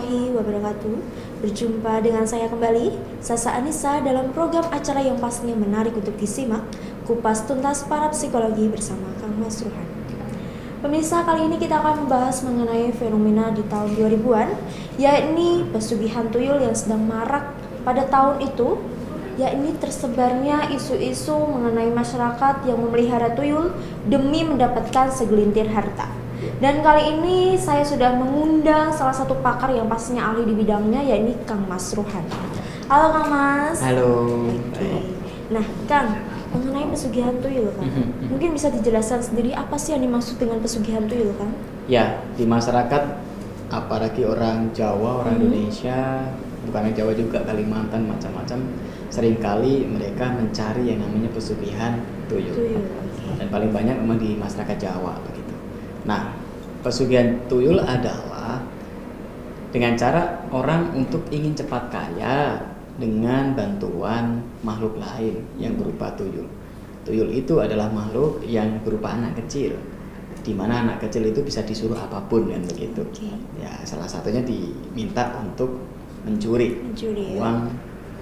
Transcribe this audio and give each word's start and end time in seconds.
warahmatullahi 0.00 0.32
wabarakatuh 0.32 0.96
Berjumpa 1.44 2.00
dengan 2.00 2.24
saya 2.24 2.48
kembali 2.48 2.96
Sasa 3.20 3.52
Anissa 3.56 4.00
dalam 4.00 4.32
program 4.32 4.64
acara 4.72 5.04
yang 5.04 5.20
pastinya 5.20 5.56
menarik 5.56 5.92
untuk 5.92 6.16
disimak 6.16 6.64
Kupas 7.04 7.44
tuntas 7.44 7.84
para 7.84 8.08
psikologi 8.08 8.68
bersama 8.72 9.12
Kang 9.20 9.36
Mas 9.36 9.60
Ruhan 9.60 9.88
Pemirsa 10.80 11.20
kali 11.28 11.52
ini 11.52 11.60
kita 11.60 11.84
akan 11.84 12.08
membahas 12.08 12.40
mengenai 12.40 12.88
fenomena 12.96 13.52
di 13.52 13.60
tahun 13.68 13.92
2000-an 14.00 14.48
Yakni 14.96 15.68
pesugihan 15.68 16.32
tuyul 16.32 16.64
yang 16.64 16.72
sedang 16.72 17.04
marak 17.04 17.52
pada 17.84 18.04
tahun 18.08 18.44
itu 18.44 18.76
yakni 19.40 19.72
tersebarnya 19.80 20.68
isu-isu 20.68 21.32
mengenai 21.32 21.88
masyarakat 21.96 22.68
yang 22.68 22.76
memelihara 22.76 23.32
tuyul 23.32 23.72
demi 24.04 24.44
mendapatkan 24.44 25.08
segelintir 25.08 25.64
harta. 25.72 26.12
Dan 26.60 26.80
kali 26.80 27.02
ini 27.16 27.54
saya 27.56 27.84
sudah 27.84 28.16
mengundang 28.16 28.88
salah 28.92 29.12
satu 29.12 29.36
pakar 29.44 29.72
yang 29.72 29.88
pastinya 29.88 30.32
ahli 30.32 30.48
di 30.48 30.54
bidangnya 30.56 31.04
yakni 31.04 31.36
Kang 31.44 31.64
Mas 31.68 31.92
Ruhan. 31.92 32.24
Halo 32.88 33.06
Kang 33.12 33.28
Mas. 33.28 33.78
Halo. 33.84 34.10
Oke. 34.48 34.90
Nah, 35.50 35.64
Kang, 35.84 36.08
mengenai 36.50 36.90
pesugihan 36.90 37.34
tuyul 37.38 37.70
kan. 37.76 37.86
Mungkin 38.26 38.54
bisa 38.54 38.70
dijelaskan 38.70 39.22
sendiri 39.22 39.54
apa 39.54 39.76
sih 39.76 39.94
yang 39.94 40.02
dimaksud 40.02 40.40
dengan 40.40 40.58
pesugihan 40.58 41.04
tuyul 41.06 41.30
kan? 41.38 41.50
Ya, 41.86 42.22
di 42.34 42.46
masyarakat 42.46 43.02
apalagi 43.70 44.26
orang 44.26 44.74
Jawa, 44.74 45.22
orang 45.22 45.38
Mhm. 45.38 45.42
Indonesia, 45.46 46.26
bukan 46.66 46.78
orang 46.86 46.94
Jawa 46.96 47.12
juga 47.14 47.38
Kalimantan 47.46 48.02
macam-macam, 48.10 48.58
sering 49.10 49.38
kali 49.38 49.86
mereka 49.86 50.30
mencari 50.34 50.90
yang 50.90 51.02
namanya 51.02 51.30
pesugihan 51.30 52.02
tuyul. 52.26 52.54
Tuyul. 52.54 52.84
Dan 53.38 53.46
paling 53.48 53.70
banyak 53.70 53.96
memang 54.02 54.18
di 54.18 54.34
masyarakat 54.34 54.76
Jawa 54.76 55.16
begitu. 55.22 55.39
Nah, 56.04 56.32
pesugihan 56.80 57.36
tuyul 57.48 57.80
adalah 57.80 58.60
dengan 59.70 59.94
cara 59.94 60.42
orang 60.50 60.90
untuk 60.98 61.22
ingin 61.30 61.54
cepat 61.54 61.92
kaya 61.92 62.58
dengan 62.98 63.54
bantuan 63.54 64.42
makhluk 64.66 64.98
lain 64.98 65.40
yang 65.56 65.78
berupa 65.78 66.12
tuyul. 66.18 66.46
Tuyul 67.06 67.32
itu 67.32 67.56
adalah 67.62 67.88
makhluk 67.88 68.44
yang 68.44 68.82
berupa 68.84 69.16
anak 69.16 69.40
kecil, 69.44 69.72
di 70.44 70.52
mana 70.52 70.84
anak 70.84 71.00
kecil 71.08 71.24
itu 71.24 71.40
bisa 71.40 71.64
disuruh 71.64 71.96
apa 71.96 72.20
pun 72.28 72.50
kan 72.50 72.60
begitu. 72.66 73.00
Oke. 73.00 73.30
Ya, 73.56 73.72
salah 73.88 74.04
satunya 74.04 74.44
diminta 74.44 75.32
untuk 75.40 75.80
mencuri, 76.28 76.76
Mencuri, 76.84 77.36
ya. 77.36 77.40
uang 77.40 77.58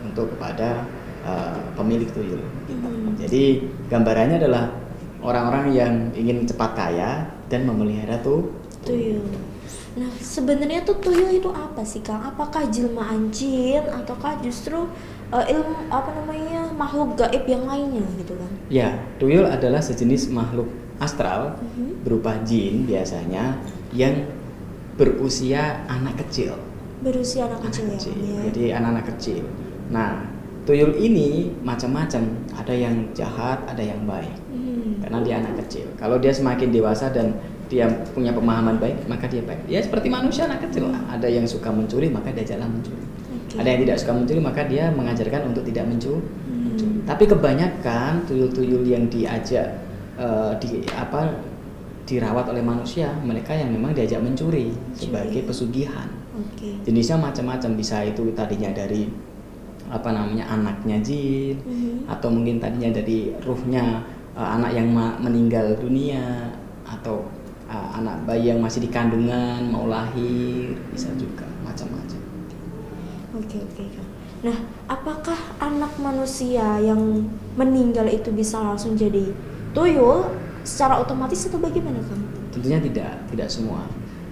untuk 0.07 0.31
kepada 0.39 0.87
uh, 1.27 1.59
pemilik 1.75 2.07
tuyul. 2.15 2.39
Mhm. 2.71 3.19
Jadi 3.19 3.67
gambarannya 3.91 4.39
adalah 4.39 4.71
orang-orang 5.19 5.75
yang 5.75 5.93
ingin 6.15 6.47
cepat 6.47 6.79
kaya 6.79 7.27
dan 7.49 7.65
memelihara 7.65 8.21
tuh 8.21 8.53
tuyul. 8.85 9.25
Nah, 9.99 10.09
sebenarnya 10.23 10.87
tuh 10.87 10.95
tuyul 11.03 11.33
itu 11.35 11.51
apa 11.51 11.83
sih, 11.83 11.99
Kang? 12.05 12.23
Apakah 12.23 12.71
jelmaan 12.71 13.35
jin 13.35 13.83
ataukah 13.83 14.39
justru 14.39 14.87
uh, 15.29 15.45
ilmu 15.45 15.91
apa 15.91 16.15
namanya 16.15 16.71
makhluk 16.71 17.19
gaib 17.19 17.43
yang 17.51 17.67
lainnya 17.67 18.07
gitu 18.15 18.39
kan? 18.39 18.51
Ya, 18.71 18.89
tuyul 19.19 19.49
adalah 19.49 19.83
sejenis 19.83 20.31
makhluk 20.31 20.71
astral 21.03 21.59
Mhm. 21.59 22.07
berupa 22.07 22.39
jin 22.47 22.87
biasanya 22.87 23.59
yang 23.91 24.23
berusia 24.95 25.83
anak 25.87 26.19
kecil. 26.27 26.55
Berusia 27.03 27.47
anak 27.47 27.63
Anak 27.63 27.71
kecil, 27.71 27.85
kecil. 27.95 28.15
ya, 28.15 28.19
Kang, 28.19 28.27
ya. 28.35 28.41
Jadi 28.51 28.65
anak-anak 28.75 29.05
kecil. 29.15 29.43
Nah, 29.91 30.13
tuyul 30.67 30.93
ini 30.99 31.55
macam-macam. 31.63 32.23
Ada 32.59 32.75
yang 32.75 32.95
jahat, 33.15 33.63
ada 33.71 33.79
yang 33.83 34.03
baik. 34.03 34.35
Hmm. 35.09 35.25
Karena 35.25 35.25
dia 35.25 35.35
anak 35.41 35.55
kecil. 35.65 35.87
Kalau 35.97 36.21
dia 36.21 36.33
semakin 36.37 36.69
dewasa 36.69 37.09
dan 37.09 37.33
dia 37.69 37.89
punya 38.13 38.33
pemahaman 38.33 38.77
baik, 38.77 39.09
maka 39.09 39.25
dia 39.29 39.41
baik. 39.41 39.65
Ya 39.69 39.81
seperti 39.81 40.13
manusia 40.13 40.45
anak 40.45 40.69
kecil. 40.69 40.93
Ada 41.09 41.29
yang 41.29 41.49
suka 41.49 41.73
mencuri, 41.73 42.13
maka 42.13 42.29
dia 42.33 42.45
jalan 42.45 42.69
mencuri. 42.81 43.01
Oke. 43.49 43.57
Ada 43.57 43.69
yang 43.73 43.81
tidak 43.89 43.97
suka 44.01 44.13
mencuri, 44.13 44.41
maka 44.41 44.61
dia 44.69 44.85
mengajarkan 44.93 45.53
untuk 45.53 45.65
tidak 45.65 45.85
Hmm. 45.89 45.93
mencuri. 45.97 46.29
Tapi 47.09 47.25
kebanyakan 47.25 48.13
tuyul-tuyul 48.29 48.85
yang 48.85 49.09
diajak 49.09 49.89
eh, 50.19 50.53
di 50.59 50.83
apa 50.93 51.31
dirawat 52.03 52.51
oleh 52.51 52.65
manusia, 52.65 53.13
mereka 53.23 53.55
yang 53.55 53.71
memang 53.71 53.95
diajak 53.95 54.19
mencuri 54.19 54.73
sebagai 54.97 55.47
pesugihan. 55.47 56.11
Oke. 56.35 56.75
Jenisnya 56.83 57.21
macam-macam, 57.21 57.79
bisa 57.79 58.03
itu 58.03 58.33
tadinya 58.35 58.73
dari 58.75 59.07
apa 59.89 60.11
namanya 60.13 60.45
anaknya 60.51 60.99
jin, 61.01 61.57
Mhm. 61.63 62.11
atau 62.11 62.29
mungkin 62.35 62.59
tadinya 62.59 62.93
dari 62.99 63.31
ruhnya 63.47 64.03
eh, 64.39 64.49
anak 64.57 64.71
yang 64.71 64.95
ma- 64.95 65.19
meninggal 65.19 65.75
dunia, 65.83 66.55
atau 66.87 67.27
eh, 67.67 67.89
anak 67.99 68.23
bayi 68.25 68.55
yang 68.55 68.63
masih 68.63 68.87
di 68.87 68.89
kandungan 68.89 69.67
mau 69.69 69.91
lahir, 69.91 70.79
bisa 70.95 71.11
juga 71.19 71.45
macam-macam. 71.67 72.23
Oke, 73.37 73.59
oke, 73.61 73.83
Kang. 73.93 74.09
Nah, 74.39 74.57
apakah 74.87 75.37
anak 75.59 75.99
manusia 75.99 76.79
yang 76.79 77.27
meninggal 77.59 78.07
itu 78.07 78.31
bisa 78.31 78.63
langsung 78.63 78.95
jadi 78.95 79.35
tuyul 79.75 80.31
secara 80.63 81.03
otomatis 81.03 81.45
atau 81.51 81.59
bagaimana, 81.59 81.99
Kang? 82.07 82.23
Tentunya 82.55 82.79
tidak, 82.81 83.13
tidak 83.35 83.49
semua. 83.51 83.83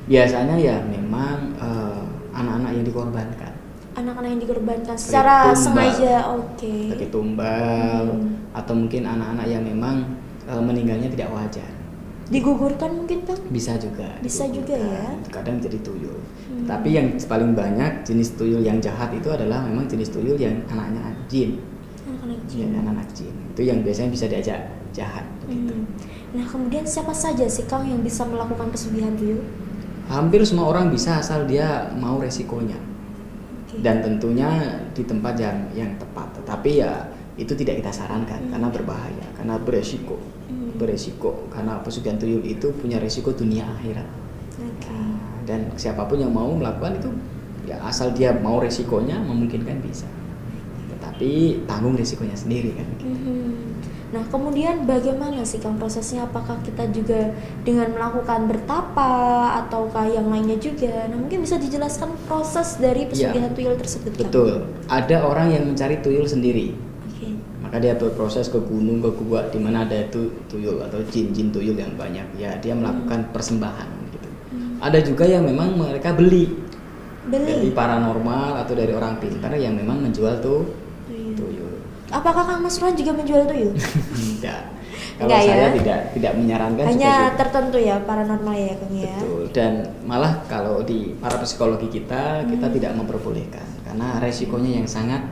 Biasanya 0.07 0.57
ya 0.57 0.79
memang 0.87 1.59
eh, 1.59 2.03
anak-anak 2.33 2.71
yang 2.79 2.87
dikorbankan, 2.87 3.53
Anak-anak 3.97 4.29
yang 4.29 4.41
dikorbankan 4.41 4.93
secara 4.95 5.51
tumbal. 5.51 5.57
sengaja, 5.57 6.15
oke. 6.31 6.75
seperti 6.87 7.07
tumbal, 7.09 8.05
Hmm. 8.13 8.53
atau 8.53 8.75
mungkin 8.77 9.03
anak-anak 9.05 9.47
yang 9.47 9.65
memang 9.65 9.97
eh, 10.45 10.63
meninggalnya 10.63 11.11
tidak 11.11 11.27
wajar. 11.33 11.71
Digugurkan 12.27 12.91
mungkin, 12.93 13.23
Kang? 13.23 13.39
Bisa 13.49 13.75
juga. 13.77 14.07
Bisa 14.19 14.47
juga 14.47 14.75
ya. 14.75 14.83
digugurkan. 14.83 15.17
Kadang 15.27 15.57
jadi 15.59 15.79
tuyul. 15.81 16.19
Hmm. 16.47 16.67
Tapi 16.67 16.89
yang 16.93 17.07
paling 17.21 17.55
banyak 17.55 18.03
jenis 18.03 18.35
tuyul 18.35 18.61
yang 18.61 18.79
jahat 18.79 19.11
itu 19.11 19.27
adalah 19.27 19.63
memang 19.63 19.87
jenis 19.87 20.11
tuyul 20.11 20.35
yang 20.35 20.59
anaknya 20.69 21.03
jin. 21.27 21.59
Anak-anak 22.05 22.39
Ya, 22.47 22.47
jin. 22.47 22.69
anak-anak 22.75 23.09
jin. 23.11 23.35
Itu 23.51 23.63
yang 23.63 23.79
biasanya 23.83 24.11
bisa 24.11 24.27
diajak 24.27 24.61
jahat 24.93 25.27
begitu. 25.41 25.73
Hmm. 25.73 25.87
Nah, 26.35 26.45
kemudian 26.45 26.85
siapa 26.85 27.11
saja 27.11 27.47
sih, 27.47 27.65
Kang, 27.65 27.83
yang 27.83 28.03
bisa 28.03 28.23
melakukan 28.23 28.71
pesugihan 28.71 29.15
tuyul? 29.15 29.43
Hampir 30.07 30.43
semua 30.43 30.69
orang 30.69 30.91
bisa 30.91 31.19
asal 31.19 31.43
dia 31.43 31.91
mau 31.95 32.19
resikonya. 32.19 32.79
Dan 33.83 34.01
tentunya 34.01 34.49
di 34.97 35.03
tempat 35.05 35.35
yang 35.37 35.57
yang 35.77 35.91
tepat. 36.01 36.33
Tetapi 36.43 36.71
ya 36.81 36.93
itu 37.37 37.53
tidak 37.53 37.85
kita 37.85 37.93
sarankan 37.93 38.41
Hmm. 38.49 38.51
karena 38.57 38.69
berbahaya, 38.73 39.27
karena 39.37 39.55
beresiko. 39.61 40.17
Hmm. 40.49 40.77
Beresiko 40.81 41.49
karena 41.53 41.81
pesugihan 41.85 42.17
tuyul 42.17 42.41
itu 42.45 42.73
punya 42.81 42.97
resiko 43.01 43.33
dunia 43.33 43.65
akhirat. 43.77 44.09
Oke. 44.57 44.89
Nah, 44.89 45.37
dan 45.47 45.71
siapa 45.79 46.09
pun 46.09 46.19
yang 46.19 46.33
mau 46.35 46.51
melakukan 46.51 46.99
itu 46.99 47.11
ya 47.67 47.79
asal 47.83 48.15
dia 48.15 48.35
mau 48.35 48.63
resikonya 48.63 49.19
memungkinkan 49.23 49.83
bisa 49.83 50.07
tetapi 50.91 51.63
tanggung 51.67 51.99
resikonya 51.99 52.35
sendiri 52.35 52.75
kan 52.75 52.89
Mhm. 53.03 53.66
Nah, 54.17 54.25
kemudian 54.33 54.89
bagaimana 54.89 55.45
sih 55.45 55.61
Kang 55.61 55.77
prosesnya? 55.77 56.25
Apakah 56.25 56.57
kita 56.65 56.89
juga 56.89 57.37
dengan 57.61 57.93
melakukan 57.93 58.49
bertapa 58.49 59.13
ataukah 59.61 60.09
yang 60.09 60.33
lainnya 60.33 60.57
juga? 60.57 61.05
Nah, 61.05 61.21
mungkin 61.21 61.45
bisa 61.45 61.61
dijelaskan 61.61 62.17
proses 62.25 62.81
dari 62.81 63.05
pesugihan 63.05 63.53
tuyul 63.53 63.77
tersebut, 63.77 64.17
Kang? 64.17 64.19
Iya. 64.19 64.29
betul 64.33 64.53
ada 64.89 65.17
orang 65.21 65.49
yang 65.53 65.65
mencari 65.67 66.01
tuyul 66.01 66.25
sendiri 66.25 66.73
Oke. 67.13 67.29
maka 67.61 67.77
dia 67.77 67.93
berproses 67.93 68.49
ke 68.49 68.57
gunung 68.57 69.05
ke 69.05 69.11
gua 69.21 69.45
di 69.51 69.61
mana 69.61 69.85
ada 69.85 69.99
itu 69.99 70.33
tuyul 70.47 70.81
atau 70.81 71.03
jin-jin 71.11 71.53
tuyul 71.53 71.77
yang 71.77 71.93
banyak 71.93 72.25
ya 72.39 72.57
dia 72.57 72.73
melakukan 72.73 73.29
persembahan 73.31 73.89
gitu 74.09 74.29
Hmm. 74.47 74.79
ada 74.79 75.03
juga 75.03 75.27
yang 75.27 75.43
memang 75.43 75.75
mereka 75.75 76.15
beli 76.15 76.55
dari 77.27 77.67
Beli. 77.67 77.75
paranormal 77.75 78.63
atau 78.63 78.79
dari 78.79 78.95
orang 78.95 79.19
pintar 79.19 79.51
yang 79.59 79.75
memang 79.75 79.99
menjual 80.01 80.39
tuh 80.39 80.63
Apakah 82.17 82.43
Kang 82.45 82.61
Mas 82.61 82.77
Ruhan 82.77 82.95
juga 82.95 83.13
menjual 83.13 83.45
tuyul? 83.45 83.73
tidak 84.33 84.61
kalau 85.17 85.29
Enggak 85.29 85.41
saya 85.43 85.57
ya? 85.57 85.69
tidak 85.73 86.01
tidak 86.13 86.33
menyarankan 86.35 86.85
Hanya 86.87 87.13
seperti 87.27 87.39
tertentu 87.39 87.79
ya 87.79 87.97
paranormal 88.01 88.55
ya, 88.55 88.73
Kang 88.75 88.93
ya. 88.95 89.15
Betul. 89.15 89.43
Dan 89.51 89.73
malah 90.03 90.33
kalau 90.47 90.81
di 90.81 91.17
para 91.17 91.37
psikologi 91.39 91.89
kita 91.91 92.45
kita 92.45 92.67
Hmm. 92.67 92.75
tidak 92.75 92.93
memperbolehkan 92.95 93.65
karena 93.83 94.17
resikonya 94.19 94.71
yang 94.77 94.87
sangat 94.87 95.25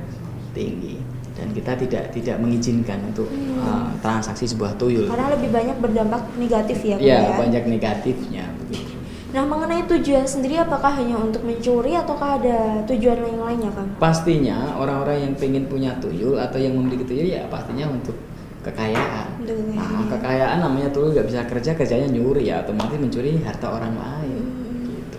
tinggi 0.52 1.00
dan 1.34 1.50
kita 1.50 1.75
tidak 1.76 2.04
tidak 2.10 2.36
mengizinkan 2.38 2.96
untuk 3.04 3.26
Hmm. 3.26 3.60
uh, 3.60 3.88
transaksi 3.98 4.44
sebuah 4.46 4.72
tuyul. 4.76 5.04
Karena 5.04 5.28
lebih 5.31 5.50
banyak 5.50 5.76
berdampak 5.78 6.22
negatif 6.34 6.78
ya, 6.81 6.96
Kang 6.96 7.04
ya 7.04 7.19
ya. 7.22 7.36
banyak 7.36 7.64
negatifnya 7.66 8.44
begitu. 8.58 8.94
Nah, 9.34 9.42
mengenai 9.42 9.82
tujuan 9.90 10.22
sendiri 10.22 10.62
apakah 10.62 10.94
hanya 10.94 11.19
untuk 11.19 11.42
mencuri 11.42 11.98
ataukah 11.98 12.38
ada 12.38 12.86
tujuan 12.86 13.19
lain 13.19 13.38
lainnya, 13.42 13.70
Kang? 13.75 13.90
Pastinya 13.98 14.78
orang-orang 14.78 15.26
yang 15.26 15.32
pengen 15.34 15.66
punya 15.66 15.90
tuyul 15.98 16.38
atau 16.38 16.54
yang 16.62 16.78
memiliki 16.78 17.02
tuyul 17.02 17.26
ya 17.26 17.42
pastinya 17.50 17.90
untuk 17.90 18.14
kekayaan. 18.62 19.42
Untuk 19.42 19.58
Nah, 19.75 19.82
kekayaan. 19.82 20.06
kekayaan 20.14 20.58
namanya 20.62 20.88
tuyul 20.94 21.10
nggak 21.10 21.26
bisa 21.26 21.40
kerja 21.50 21.70
kerjanya 21.75 22.08
nyuri 22.14 22.46
ya 22.46 22.62
otomatis 22.62 22.94
mencuri 22.94 23.42
harta 23.42 23.75
orang 23.75 23.98
lain. 23.98 24.38
Hmm. 24.46 24.86
Gitu. 25.02 25.19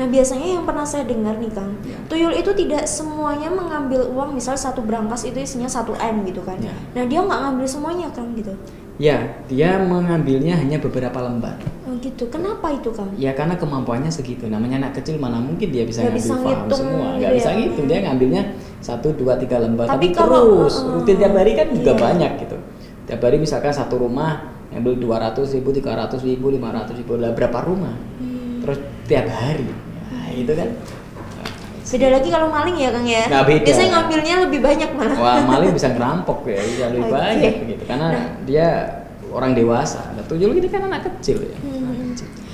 Nah, 0.00 0.06
biasanya 0.08 0.48
yang 0.56 0.64
pernah 0.64 0.88
saya 0.88 1.04
dengar 1.04 1.36
nih, 1.36 1.52
Kang, 1.52 1.76
Ya. 1.84 2.00
tuyul 2.08 2.32
itu 2.32 2.56
tidak 2.56 2.88
semuanya 2.88 3.52
mengambil 3.52 4.08
uang, 4.16 4.32
misal 4.32 4.56
satu 4.56 4.80
berangkas 4.80 5.28
itu 5.28 5.36
isinya 5.36 5.68
1 5.68 5.92
M 6.00 6.24
gitu 6.24 6.40
kan. 6.40 6.56
Ya. 6.56 6.72
Nah, 6.96 7.04
dia 7.04 7.20
nggak 7.20 7.40
ngambil 7.44 7.66
semuanya, 7.68 8.08
Kang, 8.16 8.32
gitu. 8.32 8.56
Ya, 8.96 9.44
dia 9.44 9.76
mengambilnya 9.76 10.56
hanya 10.56 10.80
beberapa 10.80 11.20
lembar. 11.20 11.60
Gitu. 12.02 12.24
Kenapa 12.26 12.66
itu, 12.68 12.90
Kang? 12.90 13.14
Ya 13.14 13.30
karena 13.30 13.54
kemampuannya 13.54 14.10
segitu. 14.10 14.44
Namanya 14.44 14.82
anak 14.82 14.98
kecil 14.98 15.16
mana 15.16 15.38
mungkin 15.38 15.70
dia 15.70 15.86
bisa 15.86 16.02
Nggak 16.02 16.10
ngambil 16.10 16.18
bisa 16.18 16.34
ngitung 16.34 16.80
semua. 16.82 17.06
gitu 17.06 17.18
Nggak 17.22 17.32
bisa 17.32 17.50
ngitung. 17.54 17.86
Dia 17.86 17.98
ngambilnya 18.02 18.42
satu, 18.82 19.08
dua, 19.14 19.32
tiga 19.38 19.56
lembar. 19.56 19.86
Tapi 19.86 20.10
Tapi, 20.10 20.18
kalau- 20.18 20.66
terus 20.66 20.76
uh, 20.82 20.98
rutin 20.98 21.16
tiap 21.16 21.32
hari 21.32 21.52
kan 21.54 21.66
juga 21.70 21.92
iya. 21.94 22.00
banyak 22.02 22.32
gitu. 22.42 22.56
Tiap 23.06 23.20
hari 23.20 23.36
misalkan 23.38 23.70
satu 23.70 23.94
rumah 23.96 24.30
ngambil 24.68 24.92
dua 24.98 25.16
ratus 25.20 25.54
ribu, 25.54 25.70
tiga 25.70 25.94
ratus 25.94 26.20
ribu, 26.20 26.50
lima 26.50 26.68
ratus 26.70 26.98
ribu. 26.98 27.14
Lah 27.14 27.30
berapa 27.30 27.58
rumah? 27.62 27.94
Hmm. 28.18 28.58
Terus 28.60 28.78
tiap 29.06 29.30
hari. 29.30 29.70
Nah, 30.10 30.26
itu 30.32 30.52
kan. 30.52 30.68
Beda 31.82 32.08
lagi 32.08 32.28
kalau 32.30 32.48
maling 32.48 32.76
ya, 32.78 32.88
Kang 32.88 33.04
ya. 33.04 33.22
Nggak 33.28 33.44
beda. 33.44 33.64
Biasanya 33.68 33.90
ngambilnya 33.92 34.34
lebih 34.48 34.60
banyak 34.60 34.90
malah. 34.96 35.16
Wah 35.18 35.38
maling 35.44 35.70
bisa 35.70 35.92
ngerampok 35.92 36.38
ya, 36.46 36.58
bisa 36.58 36.84
lebih 36.88 37.04
Oke. 37.06 37.12
banyak 37.12 37.54
gitu. 37.68 37.82
Karena 37.84 38.06
Nah. 38.08 38.26
dia 38.42 38.66
orang 39.28 39.52
dewasa. 39.52 40.00
Nah, 40.12 40.24
tuyul 40.24 40.52
ini 40.52 40.68
kan 40.68 40.84
anak 40.84 41.04
kecil 41.04 41.42
ya. 41.42 41.56
Hmm. 41.58 41.81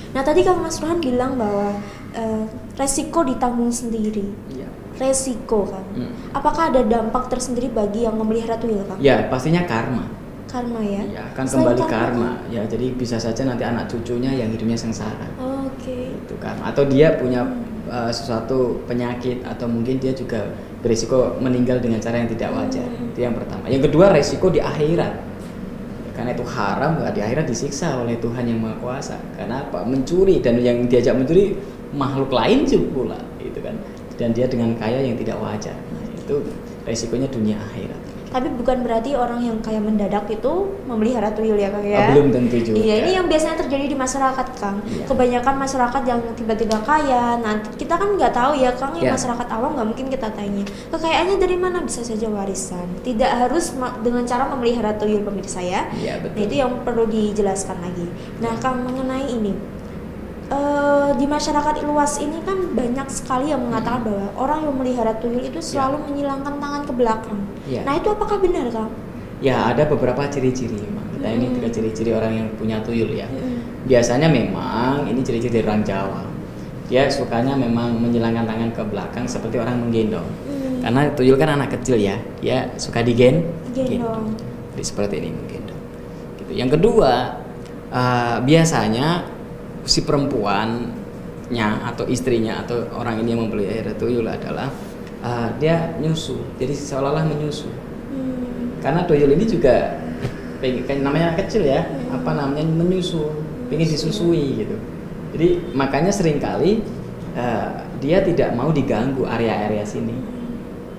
Nah, 0.09 0.21
tadi 0.25 0.41
Kang 0.41 0.61
Mas 0.61 0.81
Rohan 0.81 0.97
bilang 0.97 1.37
bahwa 1.37 1.77
eh, 2.17 2.43
resiko 2.77 3.21
ditanggung 3.21 3.69
sendiri. 3.69 4.25
Iya. 4.49 4.67
Resiko, 4.97 5.69
Kang. 5.69 5.85
Hmm. 5.95 6.11
Apakah 6.33 6.73
ada 6.73 6.81
dampak 6.81 7.29
tersendiri 7.29 7.69
bagi 7.69 8.03
yang 8.03 8.17
memelihara 8.17 8.57
tuyul, 8.57 8.81
Kang? 8.89 8.97
Ya 8.99 9.29
pastinya 9.29 9.63
karma. 9.69 10.09
Karma 10.49 10.81
ya. 10.81 11.03
Ya, 11.05 11.21
akan 11.29 11.45
Selain 11.45 11.77
kembali 11.77 11.83
karma. 11.85 12.29
Ya, 12.49 12.65
jadi 12.65 12.89
bisa 12.97 13.21
saja 13.21 13.45
nanti 13.45 13.61
anak 13.61 13.85
cucunya 13.85 14.33
yang 14.33 14.49
hidupnya 14.49 14.73
sengsara. 14.73 15.29
Oke. 15.37 16.17
Itu 16.25 16.35
kan. 16.41 16.57
Atau 16.65 16.89
dia 16.89 17.13
punya 17.21 17.45
uh, 17.85 18.09
sesuatu 18.09 18.81
penyakit 18.89 19.45
atau 19.45 19.69
mungkin 19.69 20.01
dia 20.01 20.09
juga 20.17 20.49
berisiko 20.81 21.37
meninggal 21.37 21.77
dengan 21.77 22.01
cara 22.01 22.25
yang 22.25 22.29
tidak 22.33 22.49
wajar. 22.49 22.89
Hmm. 22.89 23.13
Itu 23.13 23.19
yang 23.21 23.37
pertama. 23.37 23.69
Yang 23.69 23.93
kedua, 23.93 24.05
resiko 24.09 24.49
di 24.49 24.57
akhirat. 24.57 25.28
Karena 26.29 26.45
itu 26.45 26.45
haram, 26.53 26.91
di 27.09 27.21
akhirat 27.25 27.45
disiksa 27.49 28.05
oleh 28.05 28.13
Tuhan 28.21 28.45
yang 28.45 28.61
Maha 28.61 28.77
Kuasa. 28.77 29.17
Karena 29.33 29.65
apa? 29.65 29.81
Mencuri 29.81 30.37
dan 30.37 30.61
yang 30.61 30.85
diajak 30.85 31.17
mencuri 31.17 31.57
makhluk 31.89 32.29
lain 32.29 32.69
juga 32.69 32.85
pula, 32.93 33.19
gitu 33.41 33.65
kan. 33.65 33.73
Dan 34.13 34.37
dia 34.37 34.45
dengan 34.45 34.77
kaya 34.77 35.01
yang 35.01 35.17
tidak 35.17 35.41
wajar. 35.41 35.73
Nah, 35.73 36.05
itu 36.05 36.37
resikonya 36.85 37.25
dunia 37.33 37.57
akhirat. 37.57 37.97
Tapi 38.29 38.47
bukan 38.53 38.85
berarti 38.85 39.17
orang 39.17 39.41
yang 39.41 39.57
kayak 39.59 39.81
mendadak 39.81 40.29
itu 40.29 40.53
memelihara 40.85 41.33
tuyul 41.33 41.57
ya, 41.57 41.73
Kang 41.73 41.81
ya. 41.81 41.97
Ah, 41.97 42.13
belum 42.13 42.29
tentu 42.29 42.61
juga. 42.61 42.77
Iya, 42.77 42.93
ini 43.01 43.11
yang 43.17 43.25
biasanya 43.25 43.57
terjadi 43.65 43.85
di 43.89 43.97
masyarakat, 43.97 44.47
Kang. 44.61 44.77
Iya. 44.85 45.05
Kebanyakan 45.09 45.55
masyarakat 45.57 46.01
yang 46.05 46.19
tiba-tiba 46.37 46.77
kaya. 46.85 47.41
Nah, 47.41 47.57
kita 47.73 47.97
kan 47.97 48.13
nggak 48.13 48.33
tahu 48.33 48.51
ya, 48.61 48.69
Kang, 48.77 48.93
yang 49.01 49.09
Iya. 49.09 49.15
masyarakat 49.17 49.47
awam 49.49 49.71
nggak 49.73 49.87
mungkin 49.89 50.07
kita 50.13 50.29
tanya. 50.37 50.63
Kekayaannya 50.93 51.37
dari 51.41 51.57
mana? 51.57 51.77
Bisa 51.81 52.05
saja 52.05 52.29
warisan. 52.29 52.85
Tidak 53.01 53.31
harus 53.33 53.73
dengan 54.05 54.23
cara 54.29 54.45
memelihara 54.45 54.93
tuyul 54.93 55.25
pemirsa 55.25 55.65
ya. 55.65 55.89
Nah, 55.89 56.21
betul. 56.21 56.39
itu 56.45 56.53
yang 56.61 56.85
perlu 56.85 57.09
dijelaskan 57.09 57.81
lagi. 57.81 58.05
Nah, 58.45 58.53
Kang 58.61 58.85
mengenai 58.85 59.25
ini, 59.25 59.57
eh, 60.49 61.09
di 61.17 61.25
masyarakat 61.25 61.75
luas 61.85 62.17
ini 62.19 62.41
kan 62.43 62.57
banyak 62.73 63.07
sekali 63.09 63.53
yang 63.53 63.61
mengatakan 63.65 64.05
bahwa 64.05 64.27
orang 64.37 64.57
yang 64.65 64.71
memelihara 64.73 65.13
tuyul 65.21 65.41
itu 65.45 65.61
selalu 65.61 66.01
menyilangkan 66.09 66.57
tangan 66.57 66.81
ke 66.85 66.93
belakang. 66.93 67.39
Iya. 67.69 67.81
Nah, 67.85 67.93
itu 67.97 68.07
apakah 68.09 68.37
benar, 68.41 68.65
Kang? 68.73 68.89
Ya 69.39 69.71
ada 69.71 69.87
beberapa 69.87 70.27
ciri-ciri 70.27 70.75
memang. 70.75 71.07
Kita 71.15 71.27
ini 71.31 71.45
Hmm. 71.47 71.55
tiga 71.59 71.69
ciri-ciri 71.71 72.11
orang 72.11 72.33
yang 72.35 72.47
punya 72.59 72.83
tuyul 72.83 73.11
ya. 73.15 73.27
Mm-mm. 73.31 73.87
Biasanya 73.87 74.27
memang 74.27 75.07
ini 75.07 75.23
ciri-ciri 75.23 75.63
orang 75.63 75.83
Jawa. 75.87 76.27
Dia 76.91 77.07
sukanya 77.07 77.55
memang 77.55 78.01
menyilangkan 78.01 78.43
tangan 78.49 78.69
ke 78.75 78.83
belakang 78.89 79.25
seperti 79.29 79.61
orang 79.61 79.79
menggendong. 79.79 80.25
Hmm. 80.25 80.83
Karena 80.83 81.01
tuyul 81.15 81.37
kan 81.39 81.55
anak 81.55 81.71
kecil 81.79 81.95
ya, 82.01 82.19
dia 82.43 82.67
suka 82.75 82.99
digen, 82.99 83.47
Gendong. 83.71 84.33
Jadi 84.75 84.83
seperti 84.83 85.15
ini 85.23 85.29
menggendong. 85.31 85.81
Gitu. 86.41 86.51
Yang 86.57 86.69
kedua, 86.79 87.13
eh, 87.93 88.37
biasanya 88.43 89.23
si 89.83 90.03
perempuannya 90.03 91.67
atau 91.85 92.05
istrinya 92.05 92.61
atau 92.61 92.87
orang 92.93 93.19
ini 93.19 93.33
yang 93.33 93.41
memelihara 93.43 93.93
tuyul 93.93 94.25
adalah 94.25 94.69
eh, 95.19 95.47
dia 95.57 95.93
nyusu. 95.97 96.39
Jadi 96.55 96.71
seolah-olah 96.71 97.25
menyusu 97.25 97.67
Hmm. 98.09 98.73
karena 98.81 99.05
tuyul 99.05 99.29
ini 99.29 99.45
juga 99.45 100.01
pengen 100.57 101.05
namanya 101.05 101.37
kecil 101.37 101.61
ya 101.61 101.85
Hmm. 101.85 102.17
apa 102.17 102.33
namanya 102.33 102.65
menyusu 102.65 103.21
pengen 103.69 103.85
disusui 103.85 104.57
gitu 104.57 104.73
jadi 105.29 105.61
makanya 105.71 106.09
sering 106.09 106.41
kali 106.41 106.81
eh, 107.31 107.67
dia 108.01 108.25
tidak 108.25 108.57
mau 108.57 108.73
diganggu 108.73 109.29
area-area 109.29 109.85
sini 109.85 110.17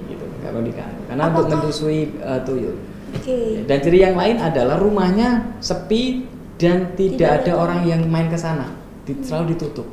gitu 0.06 0.22
nggak 0.22 0.52
mau 0.54 0.62
diganggu 0.62 1.00
karena 1.04 1.22
untuk 1.26 1.42
Apakah- 1.42 1.58
menyusui 1.58 2.00
eh, 2.14 2.40
tuyul 2.46 2.76
Oke. 3.10 3.66
dan 3.66 3.78
ciri 3.82 3.98
yang 4.00 4.14
lain 4.14 4.38
adalah 4.38 4.78
rumahnya 4.78 5.58
sepi 5.58 6.30
dan 6.60 6.92
Tidak 6.92 7.16
tidak, 7.16 7.30
ada 7.48 7.52
orang 7.56 7.80
yang 7.88 8.04
main 8.04 8.28
ke 8.28 8.36
sana 8.36 8.68
Di- 9.08 9.16
selalu 9.24 9.56
ditutup 9.56 9.88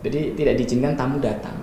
jadi 0.00 0.32
tidak 0.38 0.54
diizinkan 0.62 0.94
tamu 0.94 1.18
datang 1.18 1.58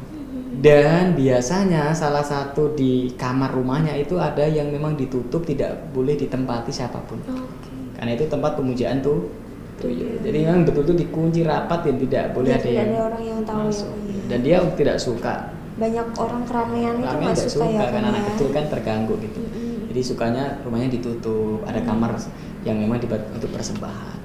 dan 0.57 1.13
biasanya 1.15 1.93
salah 1.96 2.25
satu 2.25 2.74
di 2.75 3.13
kamar 3.15 3.53
rumahnya 3.53 3.93
itu 3.96 4.17
ada 4.19 4.43
yang 4.46 4.67
memang 4.67 4.98
ditutup 5.00 5.46
tidak 5.48 5.89
boleh 5.96 6.17
ditempati 6.19 6.69
siapa 6.74 7.00
pun 7.07 7.22
Oke. 7.24 7.72
karena 7.96 8.12
itu 8.13 8.25
tempat 8.27 8.60
pemujaan 8.60 9.00
tuh 9.00 9.31
Tuyul. 9.77 10.17
jadi 10.25 10.50
memang 10.50 10.65
betul-betul 10.65 10.98
dikunci 10.98 11.46
rapat 11.46 11.86
dan 11.86 11.96
tidak 12.01 12.24
boleh 12.34 12.50
Biar 12.50 12.57
ada 12.57 12.65
tidak 12.65 12.81
yang 12.81 12.89
ada 12.89 13.01
orang 13.05 13.24
yang 13.24 13.39
tahu 13.46 13.57
ya, 13.62 13.65
masuk. 13.69 13.89
iya. 13.93 14.22
dan 14.27 14.39
dia 14.41 14.57
tidak 14.75 14.98
suka 14.98 15.36
Banyak 15.77 16.07
orang 16.17 16.41
keramaian 16.50 16.96
itu 16.98 17.05
nggak 17.05 17.22
tidak 17.22 17.38
suka, 17.38 17.65
suka, 17.69 17.77
ya, 17.77 17.86
Kang, 17.93 18.05
anak 18.10 18.17
ya? 18.17 18.27
kecil 18.34 18.48
kan 18.50 18.65
terganggu 18.65 19.13
gitu 19.22 19.39
Mm-mm. 19.46 19.77
jadi 19.93 20.01
sukanya 20.01 20.43
rumahnya 20.65 20.89
ditutup 20.89 21.62
ada 21.69 21.79
kamar 21.86 22.17
yang 22.65 22.81
memang 22.81 22.98
dibuat 22.98 23.24
untuk 23.31 23.53
persembahan. 23.53 24.16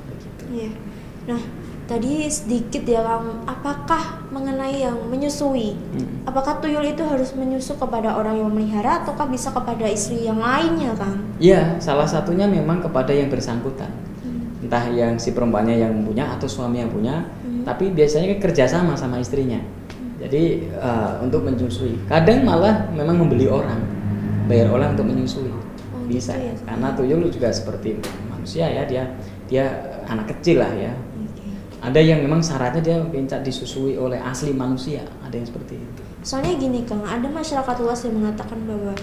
Nah, 1.23 1.39
tadi 1.87 2.27
sedikit 2.27 2.83
ya 2.83 3.03
Kang, 3.05 3.47
apakah 3.47 4.27
mengenai 4.33 4.83
yang 4.83 4.99
menyusui? 5.07 5.77
Mm. 5.95 6.27
Apakah 6.27 6.59
tuyul 6.59 6.83
itu 6.83 7.03
harus 7.07 7.35
menyusu 7.37 7.79
kepada 7.79 8.17
orang 8.17 8.39
yang 8.39 8.49
memelihara 8.51 9.03
ataukah 9.05 9.29
bisa 9.31 9.55
kepada 9.55 9.87
istri 9.87 10.27
yang 10.27 10.43
lainnya, 10.43 10.95
Kang? 10.99 11.23
Iya, 11.39 11.79
salah 11.79 12.07
satunya 12.09 12.47
memang 12.51 12.83
kepada 12.83 13.11
yang 13.15 13.31
bersangkutan. 13.31 13.91
Hmm. 14.23 14.63
Entah 14.67 14.87
yang 14.91 15.19
si 15.19 15.35
perempuannya 15.35 15.79
yang 15.79 15.95
punya 16.07 16.31
atau 16.39 16.47
suami 16.47 16.83
yang 16.83 16.91
punya, 16.91 17.27
Hmm. 17.43 17.63
tapi 17.67 17.91
biasanya 17.95 18.39
kerja 18.39 18.67
sama 18.67 18.95
sama 18.99 19.19
istrinya. 19.19 19.59
Jadi 20.23 20.71
eh, 20.71 21.13
untuk 21.19 21.43
menyusui. 21.43 22.07
Kadang 22.07 22.47
malah 22.47 22.87
memang 22.95 23.27
membeli 23.27 23.51
orang, 23.51 23.83
bayar 24.47 24.71
orang 24.71 24.95
untuk 24.95 25.11
menyusui. 25.11 25.51
Oh, 25.51 26.07
Bisa, 26.07 26.39
gitu 26.39 26.47
ya. 26.47 26.55
karena 26.63 26.89
tuyul 26.95 27.27
juga 27.27 27.51
seperti 27.51 27.99
manusia 28.31 28.71
ya, 28.71 28.87
dia 28.87 29.11
dia 29.51 29.92
anak 30.13 30.37
kecil 30.37 30.61
lah 30.61 30.73
ya. 30.77 30.93
Oke. 30.95 31.49
Ada 31.83 32.01
yang 32.01 32.21
memang 32.23 32.45
syaratnya 32.45 32.83
dia 32.85 32.97
minta 33.03 33.41
disusui 33.41 33.99
oleh 33.99 34.21
asli 34.21 34.55
manusia, 34.55 35.03
ada 35.25 35.35
yang 35.35 35.49
seperti 35.49 35.81
itu. 35.81 36.03
Soalnya 36.23 36.55
gini 36.55 36.87
Kang, 36.87 37.03
ada 37.03 37.27
masyarakat 37.27 37.77
luas 37.83 38.07
yang 38.07 38.15
mengatakan 38.23 38.63
bahwa 38.63 38.95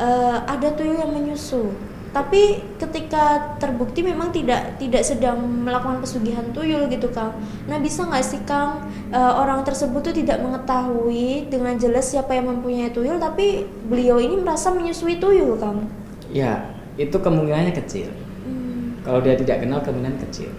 eh, 0.00 0.38
ada 0.48 0.68
tuyul 0.72 0.96
yang 0.96 1.12
menyusu, 1.12 1.68
tapi 2.12 2.60
ketika 2.76 3.56
terbukti 3.56 4.04
memang 4.04 4.32
tidak 4.32 4.76
tidak 4.76 5.00
sedang 5.04 5.40
melakukan 5.40 6.00
pesugihan 6.00 6.44
tuyul 6.52 6.88
gitu 6.88 7.12
Kang. 7.12 7.36
Nah 7.68 7.76
bisa 7.80 8.08
nggak 8.08 8.24
sih 8.24 8.40
Kang 8.48 8.88
eh, 9.12 9.32
orang 9.36 9.60
tersebut 9.64 10.00
tuh 10.00 10.16
tidak 10.16 10.40
mengetahui 10.40 11.52
dengan 11.52 11.76
jelas 11.76 12.08
siapa 12.08 12.32
yang 12.32 12.48
mempunyai 12.48 12.88
tuyul, 12.92 13.20
tapi 13.20 13.68
beliau 13.88 14.16
ini 14.16 14.40
merasa 14.40 14.72
menyusui 14.72 15.20
tuyul 15.20 15.60
Kang. 15.60 15.84
Ya, 16.32 16.72
itu 16.96 17.12
kemungkinannya 17.12 17.76
kecil. 17.76 18.08
Hmm, 19.02 19.04
Kalau 19.04 19.18
dia 19.20 19.34
tidak 19.34 19.58
kenal 19.58 19.82
kemungkinan 19.82 20.16
kecil. 20.22 20.50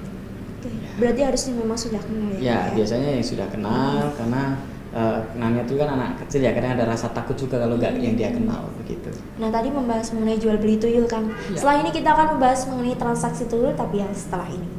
oke. 0.60 0.70
Berarti 1.00 1.22
harusnya 1.24 1.54
memang 1.56 1.78
sudah 1.80 2.02
kenal 2.04 2.28
ya. 2.36 2.40
Ya, 2.44 2.58
Kang, 2.60 2.76
biasanya 2.76 3.10
yang 3.16 3.26
sudah 3.26 3.48
kenal 3.48 3.96
karena 4.14 4.44
eh, 4.92 5.20
kenalnya 5.32 5.62
itu 5.64 5.74
kan 5.74 5.90
anak 5.90 6.10
kecil 6.28 6.40
ya, 6.44 6.52
kadang 6.52 6.72
ada 6.76 6.86
rasa 6.86 7.08
takut 7.10 7.34
juga 7.34 7.56
kalau 7.58 7.80
nggak 7.80 7.98
yang 7.98 8.14
dia 8.14 8.30
kenal 8.30 8.68
begitu. 8.78 9.10
Nah 9.40 9.50
tadi 9.50 9.72
membahas 9.72 10.12
mengenai 10.12 10.38
jual 10.38 10.60
beli 10.60 10.76
tuyul 10.76 11.08
Kang. 11.08 11.32
Ya. 11.50 11.58
Setelah 11.58 11.76
ini 11.82 11.90
kita 11.90 12.10
akan 12.12 12.28
membahas 12.38 12.62
mengenai 12.68 12.94
transaksi 12.94 13.48
tuyul 13.48 13.74
tapi 13.74 14.04
ya 14.04 14.08
setelah 14.14 14.52
ini. 14.52 14.70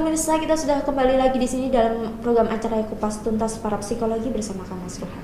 Pemirsa 0.00 0.40
kita 0.40 0.56
sudah 0.56 0.80
kembali 0.80 1.20
lagi 1.20 1.36
di 1.36 1.44
sini 1.44 1.68
dalam 1.68 2.16
program 2.24 2.48
acara 2.48 2.80
Kupas 2.88 3.20
Tuntas 3.20 3.60
para 3.60 3.76
Psikologi 3.84 4.32
bersama 4.32 4.64
Kang 4.64 4.80
Mas 4.80 4.96
Ruhan. 4.96 5.20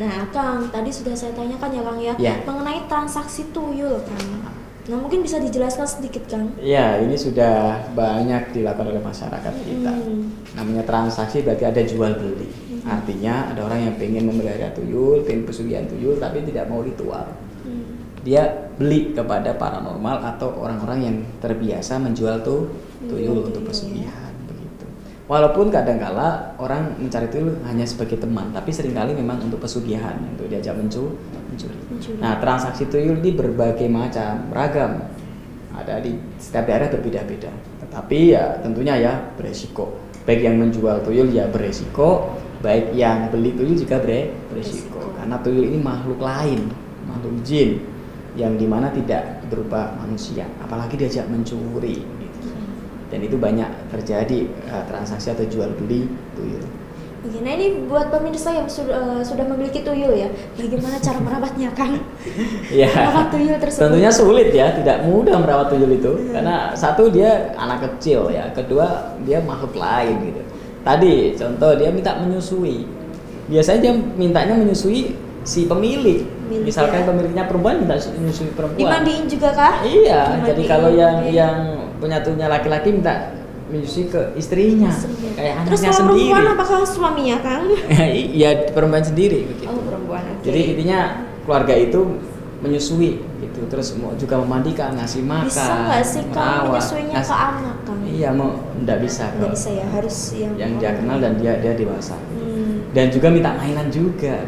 Nah 0.00 0.24
Kang, 0.32 0.72
tadi 0.72 0.88
sudah 0.88 1.12
saya 1.12 1.36
tanyakan 1.36 1.68
ya 1.68 1.82
Kang 1.84 1.98
ya, 2.00 2.14
Ya. 2.16 2.34
mengenai 2.48 2.88
transaksi 2.88 3.52
tuyul 3.52 4.00
Kang. 4.08 4.56
Nah 4.88 4.96
mungkin 4.96 5.20
bisa 5.20 5.36
dijelaskan 5.36 5.84
sedikit 5.84 6.24
Kang. 6.32 6.48
Ya, 6.64 6.96
ini 6.96 7.12
sudah 7.12 7.76
banyak 7.92 8.56
dilakukan 8.56 8.88
oleh 8.88 9.04
masyarakat 9.04 9.52
kita. 9.52 9.92
Hmm. 9.92 10.32
Namanya 10.56 10.88
transaksi 10.88 11.44
berarti 11.44 11.68
ada 11.68 11.82
jual 11.84 12.16
beli. 12.16 12.48
Artinya 12.88 13.52
ada 13.52 13.68
orang 13.68 13.92
yang 13.92 13.94
pengen 14.00 14.32
memelihara 14.32 14.72
tuyul, 14.72 15.28
pengen 15.28 15.44
pesugihan 15.44 15.84
tuyul, 15.84 16.16
tapi 16.16 16.40
tidak 16.40 16.72
mau 16.72 16.80
ritual. 16.80 17.36
Hmm. 17.68 18.00
Dia 18.24 18.72
beli 18.80 19.12
kepada 19.12 19.60
paranormal 19.60 20.24
atau 20.24 20.56
orang-orang 20.56 20.98
yang 21.04 21.16
terbiasa 21.44 22.00
menjual 22.00 22.40
tuh 22.40 22.72
tuyul 23.04 23.44
Hmm, 23.44 23.48
untuk 23.52 23.62
pesugihan 23.68 24.32
begitu. 24.48 24.86
Walaupun 25.26 25.68
kadangkala 25.68 26.56
orang 26.56 26.96
mencari 26.96 27.28
tuyul 27.28 27.60
hanya 27.68 27.84
sebagai 27.84 28.16
teman, 28.16 28.54
tapi 28.54 28.72
sering 28.72 28.96
kali 28.96 29.12
memang 29.12 29.42
untuk 29.42 29.60
pesugihan, 29.60 30.16
untuk 30.32 30.48
diajak 30.48 30.72
mencu 30.78 31.12
mencuri. 31.52 31.76
Mencuri. 31.92 32.16
Nah, 32.20 32.38
transaksi 32.40 32.86
tuyul 32.88 33.20
ini 33.20 33.34
berbagai 33.34 33.88
macam, 33.90 34.48
beragam. 34.52 35.10
Ada 35.76 36.00
di 36.00 36.16
setiap 36.40 36.64
daerah 36.64 36.88
berbeda-beda. 36.88 37.52
Tetapi 37.84 38.18
ya 38.32 38.64
tentunya 38.64 38.96
ya 38.96 39.12
beresiko. 39.36 39.92
Baik 40.24 40.42
yang 40.42 40.56
menjual 40.58 41.04
tuyul 41.04 41.28
ya 41.30 41.46
beresiko, 41.52 42.34
baik 42.64 42.96
yang 42.96 43.28
beli 43.28 43.52
tuyul 43.54 43.76
juga 43.76 44.00
beresiko. 44.00 44.48
Beresiko. 44.50 45.02
Karena 45.20 45.36
tuyul 45.44 45.64
ini 45.68 45.78
makhluk 45.78 46.18
lain, 46.18 46.72
makhluk 47.06 47.36
jin 47.44 47.78
yang 48.36 48.56
di 48.60 48.68
mana 48.68 48.92
tidak 48.92 49.48
berupa 49.48 49.96
manusia, 49.96 50.44
apalagi 50.60 51.00
diajak 51.00 51.24
mencuri. 51.28 52.04
Dan 53.06 53.22
itu 53.22 53.38
banyak 53.38 53.68
terjadi 53.90 54.50
eh, 54.50 54.84
transaksi 54.90 55.30
atau 55.30 55.46
jual 55.46 55.70
beli 55.78 56.10
tuyul. 56.34 56.64
Oke, 57.26 57.42
nah 57.42 57.58
ini 57.58 57.90
buat 57.90 58.06
pemirsa 58.14 58.54
yang 58.54 58.70
sudah 58.70 59.18
eh, 59.18 59.22
sudah 59.26 59.42
memiliki 59.50 59.82
tuyul 59.82 60.14
ya, 60.14 60.30
bagaimana 60.54 60.94
cara 61.02 61.18
merawatnya 61.18 61.74
Kang? 61.74 61.98
Ya. 62.70 62.86
Merawat 62.90 63.34
tuyul 63.34 63.58
tersebut. 63.58 63.82
Tentunya 63.82 64.10
sulit 64.14 64.48
ya, 64.54 64.70
tidak 64.74 65.02
mudah 65.02 65.38
merawat 65.38 65.66
tuyul 65.70 65.90
itu. 65.90 66.12
Karena 66.30 66.70
satu 66.74 67.10
dia 67.10 67.50
anak 67.58 67.82
kecil 67.82 68.30
ya, 68.30 68.46
kedua 68.54 69.16
dia 69.26 69.42
makhluk 69.42 69.74
lain 69.74 70.30
gitu. 70.30 70.42
Tadi 70.86 71.34
contoh 71.34 71.74
dia 71.74 71.90
minta 71.90 72.14
menyusui. 72.14 72.86
Biasanya 73.50 73.80
dia 73.82 73.92
mintanya 73.94 74.54
menyusui 74.54 75.18
si 75.42 75.66
pemilik. 75.66 76.35
Milik, 76.46 76.64
Misalkan 76.64 77.00
ya. 77.02 77.06
pemiliknya 77.06 77.44
perempuan 77.44 77.74
minta 77.82 77.94
menyusui 77.98 78.50
perempuan. 78.52 78.78
Dimandiin 78.78 79.24
juga 79.26 79.48
kah? 79.50 79.74
Iya, 79.82 80.20
jadi 80.42 80.54
Dimandiin, 80.54 80.68
kalau 80.68 80.90
yang 80.92 81.16
oke. 81.20 81.32
yang 81.32 81.56
punya 81.96 82.18
tuyulnya 82.20 82.46
laki-laki 82.46 82.88
minta 82.92 83.14
menyusui 83.66 84.06
ke 84.06 84.30
istrinya, 84.34 84.86
Istrinya. 84.86 85.30
kayak 85.34 85.54
Terus 85.66 85.80
anaknya 85.82 85.90
kalau 85.90 85.98
sendiri. 86.06 86.30
perempuan 86.30 86.54
apakah 86.54 86.76
suaminya 86.86 87.36
Kang? 87.42 87.64
Iya, 88.38 88.48
perempuan 88.70 89.02
sendiri 89.02 89.38
begitu. 89.44 89.66
Oh 89.66 89.82
perempuan. 89.82 90.22
oke. 90.22 90.44
Jadi 90.46 90.60
intinya 90.70 91.00
keluarga 91.42 91.74
itu 91.74 92.00
menyusui 92.56 93.10
gitu, 93.36 93.60
terus 93.68 93.92
mau 93.98 94.14
juga 94.14 94.38
memandikan, 94.38 94.94
ngasih 94.96 95.20
makan, 95.20 95.44
bisa 95.44 95.66
nggak 95.66 96.02
sih 96.02 96.22
merawat, 96.24 96.78
menyusuinya 96.78 97.20
ke 97.20 97.34
anak 97.34 97.76
Kang? 97.84 97.98
Iya, 98.06 98.28
mau 98.32 98.48
enggak 98.72 98.98
bisa 99.02 99.24
Nggak 99.26 99.34
kalau 99.36 99.52
bisa 99.52 99.70
ya, 99.74 99.86
harus 99.90 100.16
yang 100.32 100.52
yang 100.56 100.70
dia 100.78 100.90
kenal 100.94 101.16
dan 101.18 101.32
dia 101.36 101.52
dia 101.58 101.72
dewasa. 101.74 102.14
Hmm. 102.32 102.86
Dan 102.94 103.12
juga 103.12 103.28
minta 103.28 103.50
mainan 103.52 103.90
juga 103.90 104.40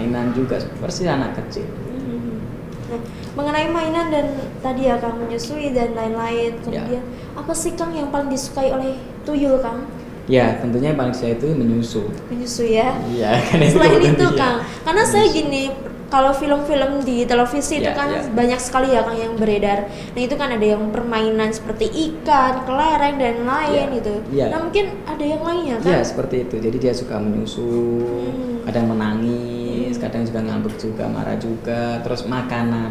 mainan 0.00 0.32
juga 0.32 0.56
persis 0.80 1.04
anak 1.04 1.36
kecil. 1.36 1.68
Hmm. 1.68 2.40
Nah, 2.88 3.00
mengenai 3.36 3.68
mainan 3.68 4.08
dan 4.08 4.26
tadi 4.58 4.88
ya 4.88 4.96
Kang 4.96 5.20
menyusui 5.20 5.70
dan 5.70 5.92
lain-lain, 5.92 6.56
Ya. 6.64 6.80
kemudian 6.80 7.04
apa 7.32 7.52
sih 7.52 7.72
Kang 7.72 7.92
yang 7.92 8.08
paling 8.08 8.26
disukai 8.26 8.72
oleh 8.72 8.96
tuyul 9.22 9.60
Kang? 9.60 9.84
Ya, 10.24 10.56
tentunya 10.56 10.90
yang 10.90 10.98
paling 10.98 11.12
saya 11.12 11.34
itu 11.34 11.50
menyusu. 11.50 12.06
Menyusui 12.28 12.74
ya. 12.74 12.94
Iya, 13.04 13.30
kan 13.46 13.58
itu 13.60 13.76
Selain 13.76 14.00
itu 14.00 14.14
dia. 14.24 14.38
Kang, 14.38 14.56
karena 14.80 15.02
saya 15.02 15.26
gini 15.26 15.74
kalau 16.06 16.30
film-film 16.30 17.02
di 17.02 17.22
televisi 17.22 17.78
itu 17.78 17.86
Ya, 17.86 17.94
kan 17.94 18.10
ya. 18.10 18.22
banyak 18.28 18.58
sekali 18.58 18.90
ya 18.90 19.02
Kang 19.02 19.14
yang 19.14 19.34
beredar. 19.34 19.86
Nah 19.86 20.20
itu 20.20 20.34
kan 20.34 20.50
ada 20.50 20.62
yang 20.64 20.90
permainan 20.90 21.50
seperti 21.50 21.86
ikan, 21.86 22.62
kelereng 22.64 23.14
dan 23.16 23.36
lain 23.44 23.86
Ya, 23.86 23.94
gitu. 23.94 24.14
ya. 24.32 24.46
Nah 24.50 24.58
mungkin 24.60 24.90
ada 25.04 25.22
yang 25.24 25.38
lainnya 25.40 25.76
kan? 25.78 25.86
Ya 25.88 26.00
seperti 26.00 26.42
itu. 26.44 26.58
Jadi 26.58 26.76
dia 26.78 26.90
suka 26.92 27.14
menyusu, 27.16 27.62
Hmm. 27.62 28.66
kadang 28.66 28.86
menangis. 28.86 29.59
Kadang 30.00 30.24
juga 30.24 30.40
ngambek 30.42 30.74
juga, 30.80 31.04
marah 31.06 31.36
juga. 31.36 32.00
Terus 32.00 32.24
makanan, 32.26 32.90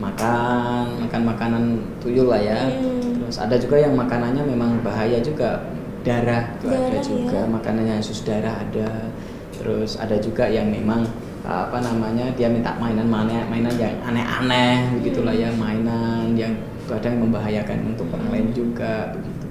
makan, 0.00 0.84
makan 1.06 1.22
makanan 1.28 1.64
tuyul 2.00 2.32
lah 2.32 2.40
ya. 2.40 2.60
Hmm. 2.72 3.22
Terus 3.22 3.36
ada 3.38 3.56
juga 3.60 3.76
yang 3.78 3.94
makanannya 3.94 4.42
memang 4.42 4.80
bahaya 4.80 5.20
juga, 5.20 5.62
darah 6.02 6.50
itu 6.58 6.66
ada 6.72 6.88
Darah, 6.88 7.02
juga. 7.04 7.38
ya. 7.44 7.50
Makanannya 7.52 7.94
sus 8.00 8.24
darah 8.24 8.56
ada. 8.56 9.12
Terus 9.54 10.00
ada 10.00 10.16
juga 10.18 10.48
yang 10.50 10.72
memang 10.72 11.06
apa 11.44 11.76
namanya 11.76 12.32
dia 12.40 12.48
minta 12.48 12.72
mainan 12.80 13.04
mainan 13.04 13.44
mainan 13.52 13.76
yang 13.76 13.92
aneh-aneh 14.00 14.96
begitulah 14.96 15.36
ya 15.36 15.52
mainan 15.52 16.32
yang 16.32 16.56
kadang 16.88 17.20
membahayakan 17.20 17.92
untuk 17.92 18.08
orang 18.16 18.32
lain 18.32 18.48
juga 18.56 19.12
begitu 19.12 19.46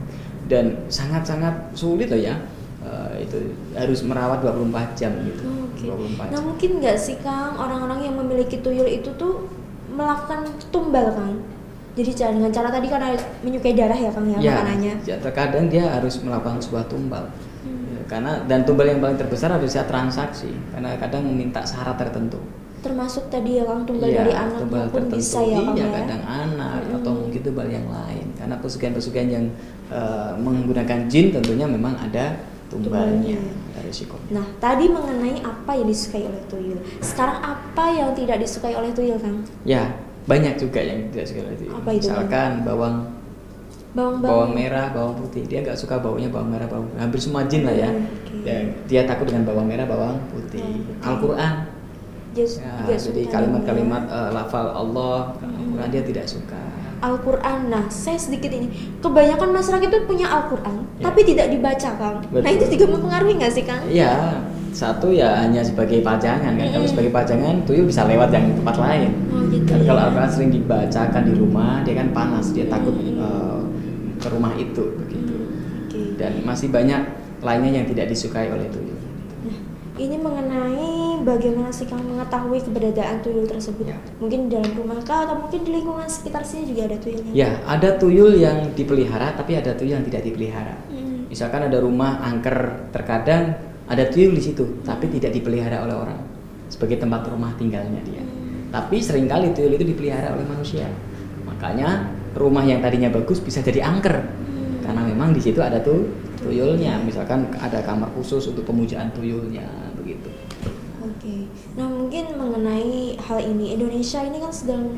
dan 0.50 0.74
sangat-sangat 0.90 1.54
sulit 1.78 2.10
loh 2.10 2.18
ya 2.18 2.34
Eh, 2.84 3.24
itu 3.24 3.40
harus 3.80 4.04
merawat 4.04 4.44
24 4.44 4.92
jam 5.00 5.16
gitu 5.24 5.63
24 5.84 6.32
Nah 6.32 6.42
mungkin 6.42 6.70
nggak 6.80 6.98
sih 6.98 7.16
Kang 7.20 7.54
orang-orang 7.56 8.00
yang 8.02 8.16
memiliki 8.16 8.58
tuyul 8.60 8.86
itu 8.86 9.12
tuh 9.14 9.46
melakukan 9.90 10.44
tumbal 10.70 11.12
Kang? 11.12 11.44
Jadi 11.94 12.10
dengan 12.18 12.50
cara 12.50 12.74
tadi 12.74 12.90
karena 12.90 13.14
menyukai 13.42 13.74
darah 13.74 13.94
ya 13.94 14.10
Kang 14.10 14.26
ya, 14.26 14.38
ya, 14.38 14.52
makanannya. 14.58 14.94
ya, 15.06 15.16
terkadang 15.22 15.66
dia 15.68 15.86
harus 15.88 16.18
melakukan 16.22 16.58
sebuah 16.58 16.86
tumbal 16.88 17.26
Hmm. 17.64 17.96
Ya, 17.96 18.04
karena 18.12 18.44
dan 18.44 18.68
tumbal 18.68 18.84
yang 18.84 19.00
paling 19.00 19.16
terbesar 19.16 19.48
harusnya 19.48 19.88
transaksi 19.88 20.52
karena 20.76 21.00
kadang 21.00 21.24
meminta 21.24 21.64
syarat 21.64 21.96
tertentu 21.96 22.36
Termasuk 22.84 23.32
tadi 23.32 23.56
ya 23.56 23.64
Kang 23.64 23.88
tumbal 23.88 24.12
Iya, 24.12 24.20
dari 24.20 24.34
anak 24.36 24.60
tumbal 24.60 24.84
pun 24.92 25.08
tertentu. 25.08 25.16
bisa 25.16 25.40
ya 25.40 25.64
Kang 25.64 25.72
iya, 25.72 25.88
ya. 25.88 25.96
kadang 25.96 26.22
anak 26.28 26.80
Mm-mm. 26.84 26.98
atau 27.00 27.12
mungkin 27.16 27.40
tumbal 27.40 27.68
yang 27.72 27.88
lain 27.88 28.26
karena 28.36 28.56
pesugihan-pesugihan 28.60 29.30
yang 29.32 29.46
eh, 29.88 30.32
menggunakan 30.36 31.00
jin 31.08 31.32
tentunya 31.32 31.64
memang 31.64 31.96
ada 31.96 32.36
tumbalnya 32.76 33.38
ada 33.72 33.84
risiko 33.84 34.16
Nah, 34.30 34.46
tadi 34.58 34.86
mengenai 34.88 35.38
apa 35.40 35.72
yang 35.74 35.86
disukai 35.86 36.24
oleh 36.24 36.42
tuyul. 36.48 36.80
Sekarang 37.00 37.38
apa 37.38 37.86
yang 37.90 38.10
tidak 38.14 38.40
disukai 38.40 38.74
oleh 38.74 38.90
tuyul, 38.90 39.18
Kang? 39.18 39.44
ya 39.64 39.94
banyak 40.24 40.56
juga 40.56 40.80
yang 40.80 41.12
tidak 41.12 41.26
suka 41.28 41.42
itu 41.52 41.66
Apa 41.68 41.90
itu, 41.92 42.00
misalkan 42.02 42.52
bawang 42.64 42.98
Bawang 43.94 44.26
bawang 44.26 44.52
merah, 44.56 44.90
bawang 44.90 45.14
putih. 45.16 45.46
Dia 45.46 45.62
nggak 45.62 45.78
suka 45.78 46.02
baunya 46.02 46.26
bawang 46.26 46.50
merah, 46.50 46.66
bawang 46.66 46.90
hampir 46.98 47.22
semua 47.22 47.46
jin 47.46 47.62
lah 47.62 47.76
ya. 47.76 47.86
Hmm, 47.86 48.10
oke. 48.10 48.36
Ya, 48.42 48.58
dia 48.90 49.02
takut 49.06 49.30
dengan 49.30 49.46
bawang 49.46 49.70
merah, 49.70 49.86
bawang 49.86 50.18
putih. 50.34 50.58
Bawang 50.58 50.82
putih. 50.82 51.06
Al-Qur'an. 51.06 51.54
Jas- 52.34 52.58
Ya, 52.58 52.98
jadi 52.98 53.30
kalimat-kalimat 53.30 54.10
eh, 54.10 54.30
lafal 54.34 54.66
Allah, 54.66 55.38
Hmm. 55.38 55.54
Al-Qur'an 55.60 55.90
dia 55.92 56.02
tidak 56.02 56.26
suka. 56.26 56.63
Al-Quran. 57.04 57.68
Nah, 57.68 57.84
saya 57.92 58.16
sedikit 58.16 58.48
ini. 58.50 58.72
Kebanyakan 59.04 59.52
masyarakat 59.52 59.88
itu 59.92 60.00
punya 60.08 60.32
Al-Quran, 60.32 60.88
Ya. 60.98 61.12
tapi 61.12 61.28
tidak 61.28 61.52
dibaca, 61.52 61.90
Kang. 62.00 62.18
Nah, 62.24 62.32
Betul. 62.32 62.56
itu 62.56 62.66
juga 62.80 62.86
mempengaruhi 62.96 63.34
nggak 63.44 63.52
sih, 63.52 63.64
Kang? 63.68 63.84
Iya, 63.92 64.40
satu 64.72 65.12
ya 65.12 65.44
hanya 65.44 65.60
sebagai 65.60 66.00
pajangan 66.02 66.56
kan. 66.56 66.68
Kalau 66.72 66.88
Mm-mm. 66.88 66.90
sebagai 66.90 67.12
pajangan, 67.12 67.56
tuyul 67.68 67.86
bisa 67.86 68.08
lewat 68.08 68.32
yang 68.32 68.56
tempat 68.56 68.76
lain. 68.80 69.12
Oh, 69.30 69.44
gitu. 69.52 69.68
Tapi 69.68 69.84
ya. 69.84 69.88
kalau 69.92 70.02
Al-Quran 70.08 70.32
sering 70.32 70.52
dibacakan 70.56 71.24
di 71.28 71.34
rumah, 71.36 71.84
dia 71.84 71.94
kan 72.00 72.08
panas, 72.16 72.56
dia 72.56 72.66
takut 72.72 72.96
Mm-mm. 72.96 73.20
eh, 73.20 73.62
ke 74.18 74.28
rumah 74.32 74.56
itu 74.56 74.84
begitu. 75.04 75.36
Hmm, 75.36 75.84
oke. 75.92 76.02
Dan 76.16 76.32
masih 76.48 76.72
banyak 76.72 77.02
lainnya 77.44 77.84
yang 77.84 77.88
tidak 77.92 78.08
disukai 78.08 78.48
oleh 78.48 78.72
tuyul. 78.72 78.96
Nah, 79.44 79.60
ini 80.00 80.16
mengenai 80.16 81.13
bagaimana 81.24 81.72
sih 81.72 81.88
Kang 81.88 82.04
mengetahui 82.04 82.60
keberadaan 82.62 83.24
tuyul 83.24 83.48
tersebut? 83.48 83.88
Ya. 83.88 83.98
Mungkin 84.20 84.48
di 84.48 84.60
dalam 84.60 84.72
rumah 84.76 85.00
kah 85.02 85.26
atau 85.26 85.40
mungkin 85.40 85.64
di 85.64 85.72
lingkungan 85.80 86.06
sekitar 86.06 86.44
sini 86.44 86.70
juga 86.76 86.92
ada 86.92 86.98
tuyulnya? 87.00 87.32
Ya, 87.32 87.50
ada 87.66 87.90
tuyul 87.98 88.38
yang 88.38 88.76
dipelihara, 88.76 89.34
tapi 89.34 89.56
ada 89.58 89.72
tuyul 89.74 89.98
yang 89.98 90.06
tidak 90.06 90.28
dipelihara. 90.28 90.76
Hmm. 90.92 91.26
Misalkan 91.32 91.72
ada 91.72 91.80
rumah 91.82 92.22
angker, 92.22 92.92
terkadang 92.94 93.58
ada 93.88 94.04
tuyul 94.12 94.36
di 94.36 94.44
situ, 94.44 94.84
tapi 94.84 95.10
tidak 95.10 95.34
dipelihara 95.34 95.82
oleh 95.82 95.96
orang 95.96 96.20
sebagai 96.68 97.00
tempat 97.02 97.26
rumah 97.32 97.56
tinggalnya 97.56 98.00
dia. 98.06 98.22
Hmm. 98.22 98.70
Tapi 98.70 99.00
sering 99.00 99.26
kali 99.26 99.56
tuyul 99.56 99.74
itu 99.74 99.88
dipelihara 99.88 100.36
oleh 100.36 100.46
manusia. 100.46 100.88
Makanya 101.48 102.12
rumah 102.36 102.64
yang 102.68 102.84
tadinya 102.84 103.10
bagus 103.10 103.40
bisa 103.40 103.64
jadi 103.64 103.82
angker, 103.82 104.20
Hmm. 104.20 104.84
karena 104.84 105.02
memang 105.08 105.32
di 105.32 105.42
situ 105.42 105.64
ada 105.64 105.80
tuh 105.80 106.06
tuyulnya. 106.44 107.00
Misalkan 107.04 107.48
ada 107.56 107.80
kamar 107.86 108.12
khusus 108.18 108.52
untuk 108.52 108.68
pemujaan 108.68 109.14
tuyulnya, 109.16 109.64
Oke, 111.24 111.48
nah 111.80 111.88
mungkin 111.88 112.36
mengenai 112.36 113.16
hal 113.16 113.40
ini 113.40 113.80
Indonesia 113.80 114.28
ini 114.28 114.44
kan 114.44 114.52
sedang 114.52 114.92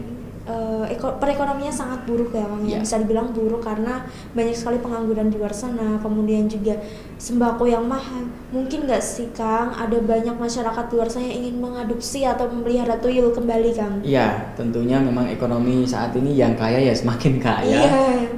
eh, 0.45 0.85
eko- 0.93 1.17
perekonomiannya 1.17 1.73
sangat 1.73 2.05
buruk 2.05 2.29
ya 2.29 2.45
Kang 2.45 2.61
ya. 2.61 2.77
Iya. 2.77 2.77
Bisa 2.79 2.95
dibilang 2.97 3.29
buruk 3.29 3.59
karena 3.59 4.05
banyak 4.31 4.53
sekali 4.53 4.77
pengangguran 4.77 5.27
di 5.27 5.37
luar 5.37 5.49
sana, 5.51 5.97
kemudian 5.97 6.45
juga 6.45 6.77
sembako 7.17 7.65
yang 7.65 7.85
mahal. 7.85 8.29
Mungkin 8.49 8.85
nggak 8.85 9.01
sih 9.01 9.33
Kang 9.33 9.73
ada 9.73 9.97
banyak 9.97 10.35
masyarakat 10.35 10.85
di 10.85 10.93
luar 10.93 11.09
sana 11.09 11.25
yang 11.25 11.37
ingin 11.41 11.55
mengadopsi 11.57 12.23
atau 12.23 12.45
memelihara 12.45 12.93
tuyul 12.97 13.29
kembali 13.29 13.69
Kang? 13.73 13.99
Iya, 14.01 14.53
tentunya 14.53 15.01
memang 15.01 15.25
ekonomi 15.25 15.81
saat 15.83 16.13
ini 16.13 16.33
yang 16.33 16.53
kaya 16.53 16.77
ya 16.79 16.93
semakin 16.93 17.41
kaya, 17.41 17.79
Iya. 17.81 17.89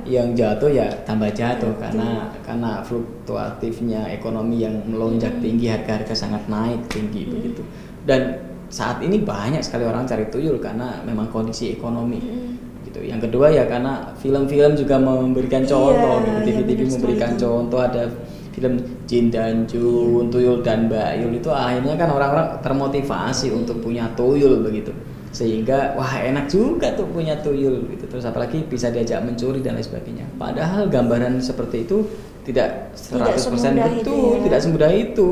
yang 0.07 0.27
jatuh 0.31 0.71
ya 0.71 0.87
tambah 1.03 1.27
jatuh 1.29 1.75
Betul. 1.75 1.81
karena 1.83 2.07
karena 2.41 2.71
fluktuatifnya 2.81 4.07
ekonomi 4.09 4.63
yang 4.63 4.79
melonjak 4.87 5.35
Mm. 5.35 5.43
tinggi, 5.43 5.67
harga-harga 5.67 6.15
sangat 6.15 6.47
naik 6.47 6.79
tinggi 6.87 7.27
Mm. 7.27 7.31
begitu. 7.35 7.61
Dan 8.07 8.39
saat 8.67 8.99
ini 8.99 9.23
banyak 9.23 9.63
sekali 9.63 9.87
orang 9.87 10.03
cari 10.03 10.27
tuyul 10.27 10.59
karena 10.59 10.99
memang 11.07 11.31
kondisi 11.31 11.71
ekonomi. 11.75 12.19
Mm. 12.19 12.51
gitu. 12.87 13.03
Yang 13.03 13.27
kedua 13.27 13.51
ya 13.51 13.67
karena 13.67 14.15
film-film 14.15 14.79
juga 14.79 14.95
memberikan 14.95 15.59
Iya, 15.63 15.71
contoh, 15.75 16.15
gitu. 16.23 16.31
iya, 16.31 16.43
TV-TV 16.47 16.79
benar 16.79 16.93
memberikan 16.95 17.31
sekali. 17.35 17.43
contoh 17.43 17.79
ada 17.83 18.03
film 18.57 18.73
Jin 19.05 19.25
dan 19.29 19.55
Jun, 19.69 20.33
Tuyul 20.33 20.65
dan 20.65 20.89
Bayul 20.89 21.37
itu 21.37 21.51
akhirnya 21.53 21.93
kan 21.93 22.09
orang-orang 22.09 22.57
termotivasi 22.65 23.53
untuk 23.53 23.85
punya 23.85 24.09
tuyul 24.17 24.65
begitu. 24.65 24.89
Sehingga 25.29 25.93
wah 25.93 26.17
enak 26.17 26.49
juga 26.49 26.97
tuh 26.97 27.05
punya 27.13 27.37
tuyul 27.37 27.85
gitu. 27.93 28.09
Terus 28.09 28.25
apalagi 28.25 28.65
bisa 28.65 28.89
diajak 28.89 29.21
mencuri 29.21 29.61
dan 29.61 29.77
lain 29.77 29.85
sebagainya. 29.85 30.25
Padahal 30.39 30.89
gambaran 30.89 31.37
seperti 31.37 31.85
itu 31.85 32.01
tidak 32.47 32.95
100% 32.97 33.37
semudah 33.37 33.91
itu 33.93 34.09
betul, 34.09 34.33
ya. 34.33 34.39
tidak 34.49 34.59
semudah 34.65 34.91
itu. 34.95 35.27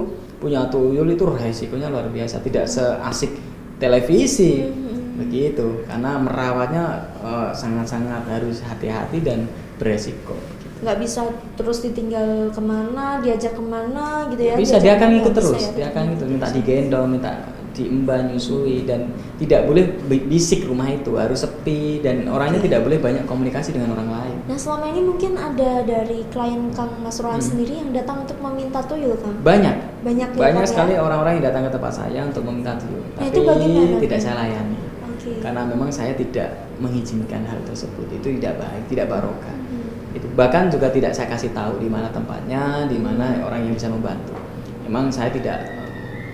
Punya 0.46 0.70
tuyul 0.70 1.10
itu 1.10 1.26
resikonya 1.26 1.90
luar 1.90 2.06
biasa, 2.06 2.38
tidak 2.46 2.70
seasik 2.70 3.34
televisi 3.82 4.62
Mhm. 4.62 5.18
begitu 5.18 5.84
karena 5.88 6.20
merawatnya 6.20 6.86
eh, 7.18 7.50
sangat-sangat 7.52 8.28
harus 8.28 8.62
hati-hati 8.62 9.24
dan 9.24 9.48
beresiko 9.76 10.36
nggak 10.76 11.00
bisa 11.00 11.24
terus 11.56 11.80
ditinggal 11.82 12.52
ke 12.52 12.60
mana, 12.60 13.24
diajak 13.24 13.56
ke 13.56 13.64
mana 13.64 14.28
gitu 14.28 14.44
ya? 14.44 14.56
bisa 14.56 14.76
dia 14.78 15.00
akan 15.00 15.24
ikut 15.24 15.32
terus 15.34 15.56
bisa 15.56 15.72
ya? 15.72 15.76
dia 15.76 15.88
akan 15.90 16.04
ikut 16.20 16.28
minta 16.28 16.48
digendong 16.52 17.08
minta 17.16 17.32
diemban 17.72 18.32
nyusui 18.32 18.84
dan 18.84 19.08
tidak 19.36 19.68
boleh 19.68 19.84
bi- 20.08 20.28
bisik 20.28 20.68
rumah 20.68 20.88
itu 20.88 21.16
harus 21.16 21.44
sepi 21.44 22.00
dan 22.00 22.28
orangnya 22.28 22.60
Oke. 22.60 22.68
tidak 22.68 22.84
boleh 22.84 23.00
banyak 23.00 23.24
komunikasi 23.24 23.72
dengan 23.72 23.96
orang 23.96 24.10
lain 24.12 24.35
Nah 24.46 24.54
selama 24.54 24.86
ini 24.86 25.02
mungkin 25.02 25.34
ada 25.34 25.82
dari 25.82 26.22
klien 26.30 26.70
Kang 26.70 27.02
Mas 27.02 27.18
Rohan 27.18 27.42
Hmm. 27.42 27.50
sendiri 27.50 27.82
yang 27.82 27.90
datang 27.92 28.22
untuk 28.22 28.38
meminta 28.40 28.78
tuyul 28.80 29.18
Kang? 29.18 29.34
banyak 29.42 29.74
Banyak 30.06 30.30
ya, 30.30 30.40
banyak 30.40 30.66
sekali 30.70 30.94
ya? 30.94 31.02
orang-orang 31.02 31.42
yang 31.42 31.46
datang 31.50 31.66
ke 31.66 31.72
tempat 31.74 31.94
saya 31.96 32.22
untuk 32.22 32.46
meminta 32.46 32.78
tuyul 32.78 33.02
Nah, 33.02 33.10
tapi 33.18 33.28
itu 33.28 33.40
bagaimana, 33.42 33.98
tidak 33.98 34.20
saya 34.22 34.36
layani 34.38 34.78
Oke. 35.04 35.32
karena 35.42 35.62
memang 35.66 35.90
saya 35.90 36.14
tidak 36.14 36.50
mengizinkan 36.78 37.42
hal 37.42 37.58
tersebut 37.66 38.06
itu 38.14 38.38
tidak 38.38 38.62
baik 38.62 38.84
tidak 38.86 39.10
barokah 39.10 39.58
Mhm. 39.58 40.14
itu 40.14 40.26
bahkan 40.32 40.70
juga 40.70 40.94
tidak 40.94 41.10
saya 41.12 41.26
kasih 41.28 41.50
tahu 41.50 41.82
di 41.82 41.90
mana 41.90 42.14
tempatnya 42.14 42.86
di 42.86 43.02
mana 43.02 43.42
orang 43.42 43.66
yang 43.66 43.74
bisa 43.74 43.90
membantu 43.90 44.38
memang 44.86 45.10
saya 45.10 45.34
tidak 45.34 45.58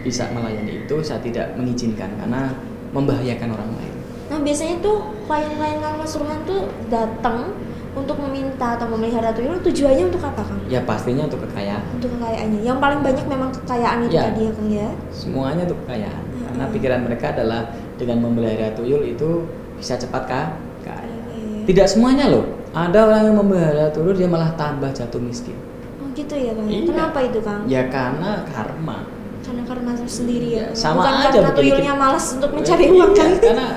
bisa 0.04 0.28
melayani 0.28 0.84
itu 0.84 0.96
saya 1.00 1.24
tidak 1.24 1.56
mengizinkan 1.56 2.12
karena 2.18 2.52
membahayakan 2.92 3.56
orang 3.56 3.72
lain 3.72 3.96
Nah 4.28 4.40
biasanya 4.40 4.80
tuh 4.80 5.00
klien-klien 5.26 5.80
Kang 5.80 5.96
Mas 5.96 6.12
Rohan 6.14 6.40
tuh 6.42 6.64
datang 6.88 7.52
untuk 7.92 8.16
meminta 8.18 8.68
atau 8.74 8.88
memelihara 8.88 9.32
tuyul 9.32 9.60
tujuannya 9.60 10.08
untuk 10.08 10.22
apa 10.22 10.42
Kang? 10.42 10.60
ya 10.66 10.80
pastinya 10.82 11.26
untuk 11.26 11.44
kekayaan 11.44 11.84
Untuk 11.94 12.10
kekayaannya. 12.14 12.60
Yang 12.62 12.78
paling 12.80 13.00
banyak 13.02 13.26
memang 13.26 13.50
kekayaan 13.54 13.98
itu 14.02 14.14
Ya. 14.14 14.24
tadi 14.26 14.42
ya 14.42 14.52
Kang 14.52 14.70
ya. 14.70 14.90
semuanya 15.10 15.62
untuk 15.66 15.80
kekayaan 15.84 16.24
karena 16.42 16.64
Mm-mm. 16.64 16.74
pikiran 16.74 17.00
mereka 17.02 17.26
adalah 17.32 17.62
dengan 17.96 18.18
memelihara 18.22 18.72
tuyul 18.72 19.04
itu 19.04 19.30
bisa 19.76 19.94
cepat 19.96 20.24
ka- 20.24 20.54
kaya 20.82 21.04
Oke. 21.28 21.68
tidak 21.68 21.86
semuanya 21.86 22.28
loh 22.28 22.44
ada 22.72 23.00
orang 23.04 23.22
yang 23.26 23.36
memelihara 23.36 23.92
tuyul 23.92 24.14
dia 24.14 24.26
malah 24.26 24.56
tambah 24.56 24.88
jatuh 24.90 25.20
miskin 25.20 25.58
Oh 25.98 26.08
gitu 26.14 26.32
ya 26.34 26.52
Kang. 26.52 26.66
ya? 26.66 26.72
Iya. 26.74 26.88
Kenapa 26.88 27.20
itu 27.22 27.40
Kang? 27.40 27.62
ya 27.66 27.82
karena 27.88 28.32
karma 28.48 28.98
Karena 29.42 29.66
karena 29.66 29.92
sendiri 30.06 30.48
ya. 30.54 30.64
Ya, 30.64 30.66
sama 30.72 31.02
Bukan 31.02 31.14
aja 31.20 31.30
karena 31.34 31.52
tuyulnya 31.52 31.94
malas 31.98 32.26
untuk 32.38 32.54
mencari 32.54 32.84
Iya, 32.84 32.94
uang 32.94 33.12
kan? 33.12 33.32
karena 33.36 33.68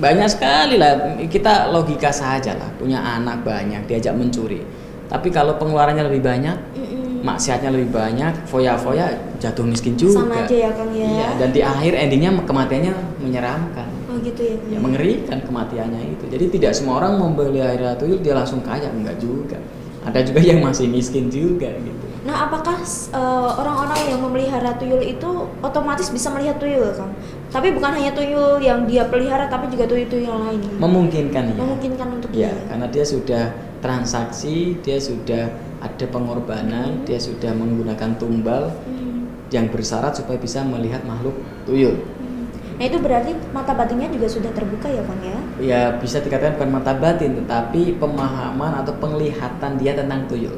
banyak 0.00 0.28
sekali 0.32 0.80
lah. 0.80 1.20
Kita 1.28 1.68
logika 1.70 2.10
saja 2.10 2.56
lah 2.56 2.72
punya 2.80 2.98
anak 2.98 3.44
banyak 3.44 3.84
diajak 3.84 4.16
mencuri. 4.16 4.64
Tapi 5.10 5.28
kalau 5.28 5.58
pengeluarannya 5.60 6.06
lebih 6.06 6.22
banyak 6.22 6.56
Mm-mm. 6.74 7.26
maksiatnya 7.26 7.70
lebih 7.74 7.90
banyak 7.92 8.46
foya-foya 8.48 9.36
jatuh 9.42 9.66
miskin 9.66 9.98
juga. 9.98 10.24
Sama 10.24 10.46
aja 10.46 10.56
ya 10.56 10.70
Kang 10.72 10.90
ya. 10.94 11.06
Iya, 11.06 11.28
dan 11.36 11.48
di 11.50 11.60
akhir 11.60 11.92
endingnya 11.98 12.30
kematiannya 12.46 12.94
menyeramkan. 13.20 13.88
Oh 14.10 14.16
gitu 14.22 14.42
ya 14.42 14.56
ya 14.70 14.78
mengerikan 14.78 15.38
kematiannya 15.44 16.16
itu. 16.16 16.24
Jadi 16.30 16.44
tidak 16.58 16.72
semua 16.78 17.02
orang 17.04 17.18
memelihara 17.18 17.98
tuyul 17.98 18.22
dia 18.22 18.34
langsung 18.38 18.62
kaya. 18.62 18.88
Enggak 18.88 19.18
juga. 19.18 19.58
Ada 20.00 20.24
juga 20.24 20.40
yang 20.40 20.64
masih 20.64 20.88
miskin 20.88 21.28
juga 21.28 21.68
gitu. 21.76 22.06
Nah, 22.20 22.48
apakah 22.48 22.76
eh, 22.80 23.50
orang-orang 23.60 24.00
yang 24.12 24.20
memelihara 24.20 24.76
tuyul 24.76 25.00
itu 25.00 25.28
otomatis 25.64 26.12
bisa 26.12 26.28
melihat 26.32 26.60
tuyul, 26.60 26.92
Kang? 26.92 27.12
Tapi 27.50 27.74
bukan 27.74 27.90
hanya 27.98 28.14
tuyul 28.14 28.62
yang 28.62 28.86
dia 28.86 29.10
pelihara, 29.10 29.50
tapi 29.50 29.66
juga 29.74 29.90
tuyul-tuyul 29.90 30.22
yang 30.22 30.38
lain. 30.46 30.60
memungkinkan 30.78 31.42
ya 31.50 31.54
Memungkinkan 31.58 32.08
untuk 32.14 32.30
Ya, 32.30 32.54
dia. 32.54 32.70
karena 32.70 32.86
dia 32.86 33.02
sudah 33.02 33.44
transaksi, 33.82 34.78
dia 34.86 35.02
sudah 35.02 35.50
ada 35.82 36.06
pengorbanan, 36.06 37.02
Hmm. 37.02 37.04
dia 37.04 37.18
sudah 37.18 37.50
menggunakan 37.50 38.14
tumbal 38.22 38.70
Hmm. 38.86 39.26
yang 39.50 39.66
bersyarat 39.66 40.14
supaya 40.14 40.38
bisa 40.38 40.62
melihat 40.62 41.02
makhluk 41.02 41.34
tuyul. 41.66 41.98
Hmm. 41.98 42.46
Nah, 42.78 42.84
itu 42.86 43.02
berarti 43.02 43.34
mata 43.50 43.74
batinnya 43.74 44.06
juga 44.14 44.30
sudah 44.30 44.54
terbuka 44.54 44.86
ya, 44.86 45.02
Kang 45.02 45.20
ya? 45.20 45.38
Ya, 45.58 45.82
bisa 45.98 46.22
dikatakan 46.22 46.54
bukan 46.54 46.70
mata 46.70 46.94
batin, 46.94 47.34
tetapi 47.34 47.98
pemahaman 47.98 48.78
atau 48.78 48.94
penglihatan 48.94 49.74
dia 49.74 49.98
tentang 49.98 50.22
tuyul. 50.30 50.54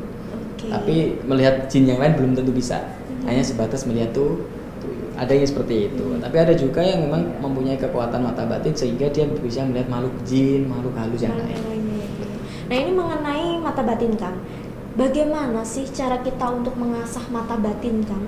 Oke. 0.52 0.68
Tapi 0.68 0.96
melihat 1.24 1.72
jin 1.72 1.88
yang 1.88 1.96
lain 1.96 2.20
belum 2.20 2.36
tentu 2.36 2.52
bisa. 2.52 2.84
Hmm. 2.84 3.32
Hanya 3.32 3.40
sebatas 3.40 3.88
melihat 3.88 4.12
tuh. 4.12 4.44
Ada 5.12 5.32
yang 5.36 5.48
seperti 5.48 5.92
itu. 5.92 6.04
Hmm. 6.04 6.20
Tapi 6.24 6.36
ada 6.40 6.54
juga 6.56 6.80
yang 6.80 7.04
memang 7.04 7.22
mempunyai 7.40 7.76
kekuatan 7.76 8.24
mata 8.24 8.48
batin 8.48 8.72
sehingga 8.72 9.12
dia 9.12 9.28
bisa 9.28 9.62
melihat 9.68 9.88
makhluk 9.92 10.14
jin, 10.24 10.64
makhluk 10.68 10.94
halus 10.96 11.20
yang 11.20 11.36
lain. 11.36 11.52
ya, 11.52 12.08
Kang. 12.16 12.40
Nah, 12.68 12.76
ini 12.80 12.92
mengenai 12.96 13.48
mata 13.60 13.82
batin, 13.84 14.12
Kang. 14.16 14.36
Bagaimana 14.92 15.64
sih 15.64 15.88
cara 15.88 16.20
kita 16.20 16.48
untuk 16.52 16.76
mengasah 16.76 17.24
mata 17.28 17.56
batin, 17.56 18.04
Kang? 18.04 18.24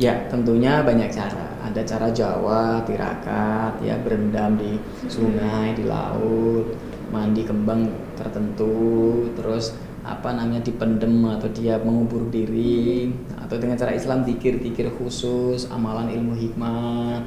Ya, 0.00 0.16
tentunya 0.30 0.80
banyak 0.80 1.10
cara. 1.12 1.50
Ada 1.60 1.82
cara 1.84 2.08
Jawa, 2.10 2.82
tirakat, 2.88 3.78
ya 3.84 3.94
berendam 4.00 4.56
di 4.56 4.80
sungai, 5.06 5.76
di 5.76 5.84
laut, 5.86 6.72
mandi 7.12 7.44
kembang 7.44 7.90
tertentu, 8.16 9.28
terus 9.36 9.76
apa 10.10 10.34
namanya 10.34 10.66
dipendem 10.66 11.22
atau 11.30 11.46
dia 11.54 11.78
mengubur 11.78 12.26
diri, 12.28 13.14
atau 13.38 13.54
dengan 13.56 13.78
cara 13.78 13.94
Islam 13.94 14.26
dikir-dikir 14.26 14.90
khusus, 14.98 15.70
amalan 15.70 16.10
ilmu 16.10 16.34
hikmah, 16.34 17.22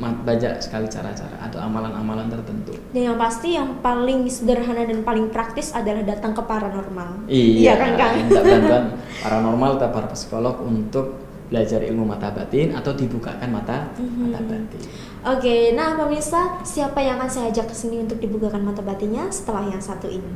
Ma- 0.00 0.16
banyak 0.16 0.64
sekali 0.64 0.88
cara-cara 0.88 1.36
atau 1.44 1.60
amalan-amalan 1.60 2.32
tertentu. 2.32 2.72
Dan 2.90 3.12
yang 3.12 3.18
pasti 3.20 3.52
yang 3.52 3.84
paling 3.84 4.24
sederhana 4.26 4.88
dan 4.88 5.04
paling 5.04 5.28
praktis 5.28 5.76
adalah 5.76 6.00
datang 6.00 6.32
ke 6.32 6.40
paranormal. 6.40 7.28
Iya, 7.28 7.76
kan, 7.76 7.90
Kang? 8.00 8.12
minta 8.16 8.40
bantuan 8.40 8.84
paranormal 9.24 9.76
atau 9.76 9.88
para 9.92 10.08
psikolog 10.08 10.56
untuk 10.64 11.20
belajar 11.52 11.84
ilmu 11.84 12.08
mata 12.08 12.32
batin 12.32 12.72
atau 12.72 12.96
dibukakan 12.96 13.50
mata 13.52 13.92
Mhm. 14.00 14.18
mata 14.24 14.40
batin. 14.40 14.80
Oke, 15.20 15.76
nah 15.76 15.92
pemirsa, 15.94 16.64
siapa 16.64 16.96
yang 17.04 17.20
akan 17.20 17.28
saya 17.28 17.52
ajak 17.52 17.68
ke 17.68 17.76
sini 17.76 18.00
untuk 18.00 18.16
dibukakan 18.16 18.64
mata 18.64 18.80
batinnya 18.80 19.28
setelah 19.28 19.68
yang 19.68 19.82
satu 19.84 20.08
ini? 20.08 20.32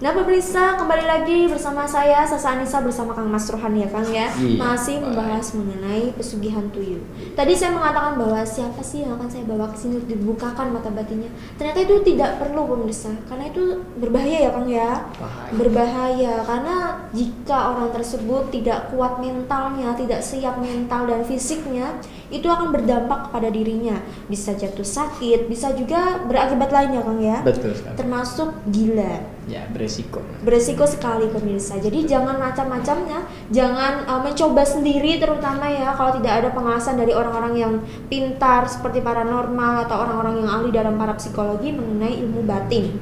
Nah 0.00 0.16
pemirsa, 0.16 0.80
kembali 0.80 1.04
lagi 1.04 1.44
bersama 1.44 1.84
saya 1.84 2.24
Sasa 2.24 2.56
Anissa 2.56 2.80
bersama 2.80 3.12
Kang 3.12 3.28
Mas 3.28 3.44
Rohan 3.52 3.76
ya 3.76 3.84
Kang 3.84 4.08
ya 4.08 4.32
Iya, 4.32 4.56
Masih 4.56 4.96
baik. 4.96 5.04
membahas 5.12 5.46
mengenai 5.52 6.04
pesugihan 6.16 6.64
tuyul 6.72 7.04
Tadi 7.36 7.52
saya 7.52 7.76
mengatakan 7.76 8.16
bahwa 8.16 8.40
siapa 8.40 8.80
sih 8.80 9.04
yang 9.04 9.20
akan 9.20 9.28
saya 9.28 9.44
bawa 9.44 9.68
ke 9.68 9.76
sini 9.76 10.00
dibukakan 10.08 10.72
mata 10.72 10.88
batinnya 10.88 11.28
Ternyata 11.60 11.84
itu 11.84 12.00
tidak 12.00 12.40
perlu 12.40 12.64
pemirsa 12.64 13.12
Karena 13.28 13.52
itu 13.52 13.84
berbahaya 14.00 14.38
ya 14.40 14.50
Kang 14.56 14.68
ya 14.72 14.90
Bahaya. 15.20 15.52
Berbahaya 15.52 16.34
karena 16.48 16.76
jika 17.12 17.58
orang 17.76 17.92
tersebut 17.92 18.48
tidak 18.48 18.88
kuat 18.88 19.20
mentalnya, 19.20 19.92
tidak 20.00 20.24
siap 20.24 20.56
mental 20.56 21.04
dan 21.12 21.20
fisiknya 21.28 21.92
itu 22.30 22.46
akan 22.46 22.70
berdampak 22.70 23.26
kepada 23.28 23.50
dirinya. 23.50 23.98
Bisa 24.30 24.54
jatuh 24.54 24.86
sakit 24.86 25.50
bisa 25.50 25.74
juga 25.74 26.22
berakibat 26.24 26.70
lainnya 26.70 27.02
kang 27.02 27.18
ya. 27.18 27.42
Betul 27.42 27.74
sekali. 27.74 27.98
Termasuk 27.98 28.48
gila. 28.70 29.14
Ya 29.50 29.66
beresiko. 29.66 30.22
Beresiko 30.46 30.86
sekali 30.86 31.26
pemirsa. 31.26 31.82
Jadi 31.82 32.06
jangan 32.06 32.38
macam-macamnya. 32.38 33.26
Jangan 33.50 34.06
uh, 34.06 34.22
mencoba 34.22 34.62
sendiri 34.62 35.18
terutama 35.18 35.66
ya 35.66 35.90
kalau 35.98 36.14
tidak 36.22 36.32
ada 36.38 36.48
pengawasan 36.54 36.94
dari 37.02 37.10
orang-orang 37.10 37.54
yang 37.58 37.72
pintar 38.06 38.70
seperti 38.70 39.02
paranormal 39.02 39.90
atau 39.90 39.98
orang-orang 39.98 40.46
yang 40.46 40.48
ahli 40.48 40.70
dalam 40.70 40.94
para 40.94 41.18
psikologi 41.18 41.74
mengenai 41.74 42.14
ilmu 42.22 42.46
batin. 42.46 42.94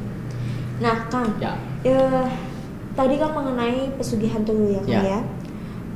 Nah 0.80 1.04
kang 1.12 1.36
ya. 1.36 1.52
ya 1.84 2.24
tadi 2.96 3.20
kan 3.20 3.36
mengenai 3.36 3.92
pesugihan 4.00 4.40
tuyul 4.40 4.72
ya 4.72 4.80
kang 4.80 5.04
Ya. 5.04 5.04
ya. 5.04 5.20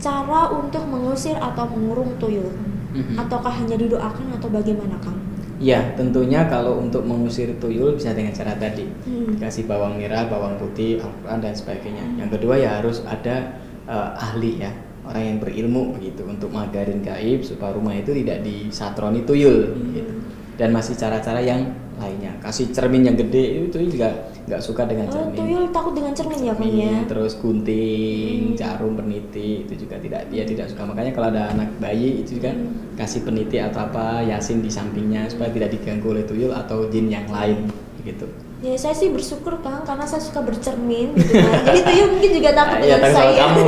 Cara 0.03 0.51
untuk 0.51 0.83
mengusir 0.85 1.39
atau 1.39 1.65
mengurung 1.71 2.19
tuyul 2.19 2.72
Mhm. 2.93 3.17
ataukah 3.17 3.53
hanya 3.53 3.77
didoakan 3.77 4.27
atau 4.37 4.49
bagaimana 4.53 4.97
kang 5.01 5.17
Ya, 5.63 5.95
tentunya 5.95 6.43
kalau 6.51 6.83
untuk 6.83 7.07
mengusir 7.07 7.55
tuyul 7.63 7.95
bisa 7.95 8.11
dengan 8.11 8.35
cara 8.35 8.51
tadi. 8.59 8.83
Hmm. 9.07 9.39
Kasih 9.39 9.71
bawang 9.71 9.95
merah, 9.95 10.27
bawang 10.27 10.59
putih, 10.59 10.99
Al-Quran 10.99 11.39
dan 11.39 11.55
sebagainya. 11.55 12.03
Yang 12.19 12.31
kedua 12.35 12.59
ya 12.59 12.83
harus 12.83 12.99
ada 13.07 13.63
eh, 13.87 14.11
ahli 14.19 14.59
ya, 14.59 14.75
orang 15.07 15.23
yang 15.23 15.39
berilmu 15.39 15.95
begitu 15.95 16.27
untuk 16.27 16.51
magarin 16.51 16.99
gaib 17.07 17.47
supaya 17.47 17.79
rumah 17.79 17.95
itu 17.95 18.11
tidak 18.11 18.43
disatroni 18.43 19.23
tuyul 19.23 19.71
Hmm. 19.71 19.95
gitu. 19.95 20.13
Dan 20.59 20.75
masih 20.75 20.99
cara-cara 20.99 21.39
yang 21.39 21.71
lainnya. 21.95 22.35
Kasih 22.43 22.75
cermin 22.75 23.07
yang 23.07 23.15
gede 23.15 23.71
itu 23.71 23.79
juga 23.87 24.32
nggak 24.43 24.59
suka 24.59 24.83
dengan 24.85 25.07
oh 25.07 25.13
cermin. 25.13 25.37
tuyul 25.37 25.65
takut 25.71 25.93
dengan 25.93 26.13
cermin 26.13 26.35
ya 26.37 26.51
Cermin, 26.53 26.73
ya 26.75 26.95
terus 27.07 27.33
gunting, 27.37 28.39
Hmm. 28.43 28.57
jarum 28.57 28.93
peniti 28.95 29.63
itu 29.63 29.75
juga 29.79 29.97
tidak 29.97 30.27
dia 30.29 30.43
tidak 30.43 30.67
suka. 30.67 30.83
Makanya 30.83 31.11
kalau 31.11 31.29
ada 31.31 31.43
anak 31.49 31.71
bayi 31.79 32.21
itu 32.21 32.37
juga 32.37 32.51
Hmm. 32.51 32.95
kasih 32.95 33.23
peniti 33.23 33.57
atau 33.57 33.81
apa 33.83 34.21
yasin 34.21 34.59
di 34.59 34.69
sampingnya 34.69 35.27
supaya 35.27 35.49
tidak 35.49 35.71
diganggu 35.71 36.11
oleh 36.11 36.23
tuyul 36.23 36.51
atau 36.51 36.87
jin 36.87 37.07
yang 37.07 37.27
lain 37.27 37.71
gitu. 38.03 38.27
Ya 38.59 38.75
saya 38.75 38.95
sih 38.95 39.11
bersyukur 39.11 39.59
Kang 39.59 39.83
karena 39.83 40.03
saya 40.03 40.19
suka 40.19 40.39
bercermin 40.41 41.15
gitu 41.15 41.35
kan. 41.35 41.63
Jadi 41.67 41.81
tuyul 41.83 42.09
mungkin 42.11 42.31
juga 42.33 42.51
takut 42.59 42.79
iya, 42.79 42.95
dengan 42.97 43.11
sama 43.11 43.19
saya. 43.21 43.39
kamu. 43.41 43.63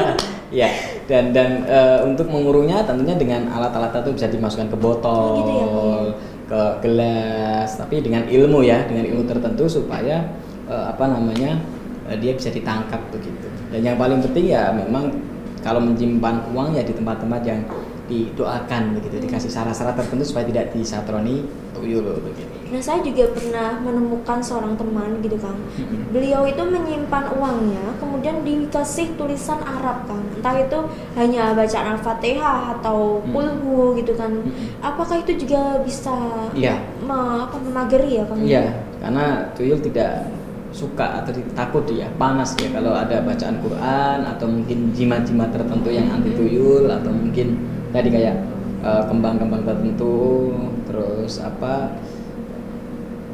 ya, 0.60 0.68
dan 1.06 1.24
dan 1.30 1.50
eh, 1.62 1.98
untuk 2.02 2.26
mengurungnya 2.26 2.82
tentunya 2.82 3.14
dengan 3.14 3.46
alat-alat 3.48 4.00
itu 4.00 4.10
bisa 4.16 4.26
dimasukkan 4.26 4.68
ke 4.68 4.76
botol, 4.76 5.12
Oh, 5.22 5.36
gitu 5.38 5.50
ya, 5.50 5.66
Kang? 5.66 6.04
Ke 6.50 6.62
gelas, 6.82 7.78
tapi 7.78 8.02
dengan 8.02 8.26
ilmu 8.26 8.66
ya, 8.66 8.82
dengan 8.90 9.06
ilmu 9.06 9.22
tertentu 9.22 9.70
supaya 9.70 10.26
eh, 10.66 10.84
apa 10.90 11.06
namanya 11.06 11.62
eh, 12.10 12.18
dia 12.18 12.34
bisa 12.34 12.50
ditangkap 12.50 12.98
begitu. 13.14 13.46
Dan 13.70 13.86
yang 13.86 13.96
paling 13.96 14.18
penting 14.18 14.50
ya 14.50 14.74
memang 14.74 15.14
kalau 15.62 15.78
menyimpan 15.78 16.50
uang 16.50 16.74
ya 16.74 16.82
di 16.82 16.90
tempat-tempat 16.90 17.40
yang 17.46 17.62
didoakan 18.10 18.98
begitu, 18.98 19.22
dikasih 19.22 19.46
syarat-syarat 19.46 19.94
tertentu 19.94 20.26
supaya 20.26 20.42
tidak 20.50 20.74
disatroni 20.74 21.46
tuyul 21.70 22.18
begitu. 22.18 22.59
Nah 22.70 22.78
saya 22.78 23.02
juga 23.02 23.26
pernah 23.34 23.82
menemukan 23.82 24.38
seorang 24.38 24.78
teman 24.78 25.18
gitu 25.20 25.34
Kang. 25.42 25.58
Mm-mm. 25.74 26.14
Beliau 26.14 26.46
itu 26.46 26.62
menyimpan 26.62 27.34
uangnya, 27.34 27.98
kemudian 27.98 28.46
dikasih 28.46 29.18
tulisan 29.18 29.58
Arab 29.66 30.06
Kang. 30.06 30.22
Entah 30.38 30.54
itu 30.54 30.78
hanya 31.18 31.50
bacaan 31.52 31.98
Al-Fatihah 31.98 32.78
atau 32.78 33.18
Hmm. 33.26 33.34
kulhu 33.34 33.98
gitu 33.98 34.14
kan. 34.14 34.30
Mm-mm. 34.30 34.78
Apakah 34.78 35.18
itu 35.18 35.34
juga 35.42 35.82
bisa 35.82 36.14
Iya. 36.54 36.78
me- 37.02 37.42
apa, 37.42 37.58
memagari 37.58 38.22
ya 38.22 38.24
Kang? 38.30 38.38
Iya, 38.38 38.64
karena 39.02 39.50
tuyul 39.58 39.82
tidak 39.82 40.30
suka 40.70 41.18
atau 41.18 41.34
takut 41.58 41.82
dia 41.82 42.06
panas 42.14 42.54
ya 42.54 42.70
kalau 42.70 42.94
ada 42.94 43.18
bacaan 43.26 43.58
Quran 43.58 44.18
atau 44.22 44.46
mungkin 44.46 44.94
jimat-jimat 44.94 45.50
tertentu 45.50 45.90
yang 45.90 46.06
anti 46.14 46.30
tuyul 46.38 46.86
atau 46.86 47.10
mungkin 47.10 47.58
tadi 47.90 48.06
kayak 48.06 48.38
eh, 48.80 49.02
kembang-kembang 49.10 49.66
tertentu 49.66 50.54
terus 50.86 51.42
apa 51.42 51.90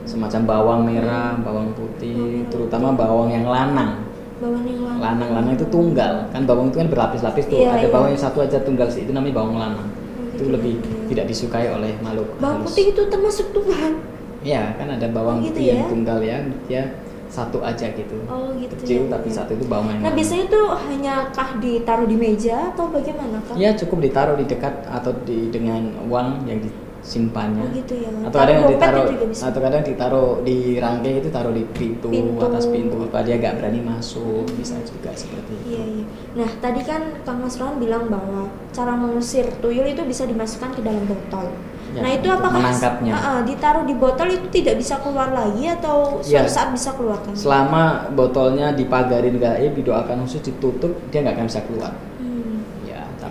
semacam 0.06 0.40
bawang 0.46 0.80
merah, 0.86 1.34
bawang 1.36 1.74
putih, 1.74 2.46
terutama 2.48 2.94
bawang 2.94 3.28
yang 3.28 3.44
lanang. 3.44 4.06
Bawang 4.38 4.62
yang 4.62 4.80
lanang. 4.80 5.00
Lanang-lanang 5.02 5.54
itu 5.54 5.66
tunggal, 5.66 6.30
kan 6.30 6.42
bawang 6.46 6.70
itu 6.70 6.78
kan 6.78 6.88
berlapis-lapis 6.88 7.44
tuh. 7.46 7.58
Iya, 7.58 7.70
ada 7.74 7.86
iya. 7.86 7.92
bawang 7.92 8.10
yang 8.10 8.22
satu 8.22 8.38
aja 8.40 8.58
tunggal 8.62 8.86
sih, 8.86 9.02
itu 9.02 9.12
namanya 9.12 9.34
bawang 9.36 9.58
lanang. 9.58 9.88
Oh, 9.90 10.32
Itu 10.32 10.44
gitu. 10.46 10.54
lebih 10.54 10.74
Iya. 10.78 11.06
tidak 11.10 11.24
disukai 11.26 11.66
oleh 11.68 11.92
makhluk 12.00 12.28
Bawang 12.38 12.62
halus. 12.62 12.72
putih 12.72 12.84
itu 12.92 13.02
termasuk 13.08 13.46
Tuhan. 13.50 13.92
Iya, 14.40 14.62
kan 14.78 14.88
ada 14.88 15.06
bawang 15.10 15.38
Oh, 15.40 15.44
gitu 15.44 15.58
putih 15.58 15.66
yang 15.66 15.80
ya? 15.82 15.86
tunggal 15.90 16.18
ya, 16.22 16.36
dia 16.70 16.82
satu 17.26 17.58
aja 17.58 17.90
gitu. 17.90 18.14
Oh 18.30 18.54
gitu 18.54 18.70
Kecil 18.78 19.10
ya. 19.10 19.18
tapi 19.18 19.28
satu 19.28 19.50
itu 19.52 19.66
bawang 19.66 19.90
yang 19.90 19.98
Nah 19.98 20.14
lama. 20.14 20.18
biasanya 20.22 20.46
hanya 20.86 21.14
kah 21.34 21.58
ditaruh 21.58 22.06
di 22.06 22.14
meja 22.14 22.70
atau 22.70 22.86
bagaimana 22.86 23.42
Kang? 23.42 23.58
Ya 23.58 23.74
cukup 23.74 23.98
ditaruh 23.98 24.38
di 24.38 24.46
dekat 24.46 24.86
atau 24.86 25.10
di 25.26 25.50
dengan 25.50 25.90
uang 26.06 26.46
yang 26.46 26.62
disimpannya. 27.06 27.62
Oh, 27.62 27.70
gitu 27.70 27.94
ya. 27.94 28.10
Atau 28.10 28.34
Taruh 28.34 28.42
ada 28.42 28.50
yang 28.50 28.62
dompet 28.66 28.74
ditaruh 28.82 29.04
bisa. 29.30 29.42
atau 29.46 29.60
kadang 29.62 29.82
ditaruh 29.86 30.30
di 30.42 30.56
rangkai 30.76 31.12
itu 31.22 31.28
taruh 31.30 31.54
di 31.54 31.62
pintu, 31.70 32.10
Pintu. 32.10 32.42
atas 32.42 32.66
pintu 32.66 32.96
supaya 32.98 33.22
dia 33.22 33.36
nggak 33.38 33.54
berani 33.62 33.80
masuk, 33.80 34.44
bisa 34.58 34.74
juga 34.82 35.14
seperti 35.14 35.52
itu. 35.54 35.66
Iya 35.70 35.84
iya. 35.86 36.04
Nah 36.34 36.50
tadi 36.58 36.80
kan 36.82 37.02
Kang 37.22 37.38
Mas 37.38 37.54
Rohan 37.56 37.78
bilang 37.78 38.10
bahwa 38.10 38.50
cara 38.74 38.92
mengusir 38.92 39.46
tuyul 39.62 39.86
itu 39.86 40.02
bisa 40.02 40.26
dimasukkan 40.26 40.74
ke 40.74 40.82
dalam 40.82 41.06
botol. 41.06 41.46
Ya, 41.94 42.02
nah 42.02 42.10
itu 42.12 42.28
apakah 42.28 42.60
menangkapnya. 42.60 43.12
Ah, 43.14 43.24
ah, 43.24 43.40
ditaruh 43.40 43.86
di 43.86 43.94
botol 43.96 44.28
itu 44.28 44.46
tidak 44.52 44.76
bisa 44.76 45.00
keluar 45.00 45.32
lagi 45.32 45.64
atau 45.70 46.18
suatu 46.20 46.44
Ya. 46.44 46.44
saat 46.44 46.68
bisa 46.68 46.92
keluar 46.92 47.16
kan? 47.22 47.32
Selama 47.32 47.82
botolnya 48.12 48.74
dipagarin 48.74 49.38
gaib, 49.38 49.72
didoakan 49.72 50.26
khusus 50.26 50.44
ditutup, 50.44 50.92
dia 51.08 51.24
nggak 51.24 51.40
akan 51.40 51.46
bisa 51.46 51.62
keluar. 51.64 51.94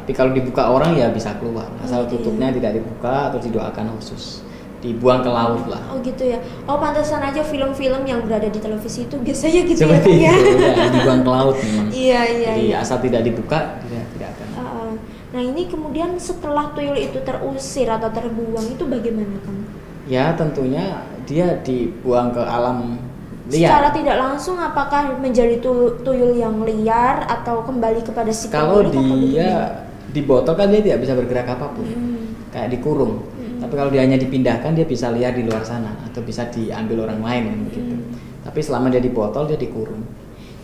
Ya, 0.05 0.13
tapi 0.13 0.21
kalau 0.21 0.37
dibuka 0.37 0.69
orang 0.69 0.93
ya 0.93 1.09
bisa 1.09 1.33
keluar. 1.41 1.65
Asal 1.81 2.05
ya. 2.05 2.13
tutupnya 2.13 2.53
tidak 2.53 2.77
dibuka 2.77 3.33
atau 3.33 3.41
didoakan 3.41 3.89
khusus. 3.97 4.45
Dibuang 4.85 5.25
ke 5.25 5.31
laut 5.33 5.65
lah. 5.65 5.81
Oh 5.89 5.97
gitu 6.05 6.29
ya. 6.29 6.37
Oh 6.69 6.77
pantesan 6.77 7.25
aja 7.25 7.41
film-film 7.41 8.05
yang 8.05 8.21
berada 8.21 8.45
di 8.45 8.61
televisi 8.61 9.09
itu 9.09 9.17
biasanya 9.17 9.65
gitu 9.65 9.81
Seperti 9.81 10.21
ya. 10.21 10.29
Kang, 10.29 10.45
itu, 10.45 10.61
ya, 10.61 10.87
dibuang 10.93 11.21
ke 11.25 11.31
laut 11.33 11.55
memang. 11.57 11.87
Iya 11.89 12.21
iya. 12.21 12.51
Jadi 12.53 12.65
iya. 12.69 12.75
asal 12.85 13.01
tidak 13.01 13.25
dibuka, 13.25 13.81
dia 13.89 14.05
tidak 14.13 14.29
akan. 14.37 14.47
Ah. 14.61 14.93
Nah 15.33 15.41
ini 15.41 15.65
kemudian 15.65 16.13
setelah 16.21 16.69
tuyul 16.77 17.01
itu 17.01 17.17
terusir 17.25 17.89
atau 17.89 18.13
terbuang 18.13 18.77
itu 18.77 18.83
bagaimana 18.85 19.41
Kang? 19.41 19.57
Ya, 20.05 20.37
tentunya 20.37 21.01
dia 21.25 21.57
dibuang 21.65 22.29
ke 22.29 22.45
alam 22.45 23.01
Secara 23.49 23.89
liar. 23.89 23.97
tidak 23.97 24.17
langsung 24.21 24.57
apakah 24.61 25.17
menjadi 25.17 25.57
tu- 25.61 25.97
tuyul 26.05 26.37
yang 26.37 26.61
liar 26.61 27.25
atau 27.25 27.65
kembali 27.65 28.05
kepada 28.05 28.29
si 28.29 28.53
Kalau 28.53 28.85
dia 28.85 29.84
di 30.15 30.23
botol 30.23 30.55
kan 30.55 30.71
dia 30.71 30.79
tidak 30.79 31.03
bisa 31.03 31.13
bergerak 31.19 31.47
apa 31.51 31.67
pun. 31.75 31.83
Hmm. 31.83 32.23
Kayak 32.55 32.71
dikurung. 32.79 33.27
Hmm. 33.35 33.59
Tapi 33.59 33.73
kalau 33.75 33.91
dia 33.91 34.07
hanya 34.07 34.15
dipindahkan, 34.15 34.71
dia 34.71 34.87
bisa 34.87 35.11
liar 35.11 35.35
di 35.35 35.43
luar 35.43 35.67
sana 35.67 35.91
atau 36.07 36.23
bisa 36.23 36.47
diambil 36.47 37.03
orang 37.03 37.19
lain 37.19 37.43
kan 37.51 37.59
begitu. 37.67 37.93
Hmm. 37.99 38.15
Tapi 38.47 38.59
selama 38.63 38.87
dia 38.87 39.03
di 39.03 39.11
botol 39.11 39.43
dia 39.51 39.59
dikurung. 39.59 40.07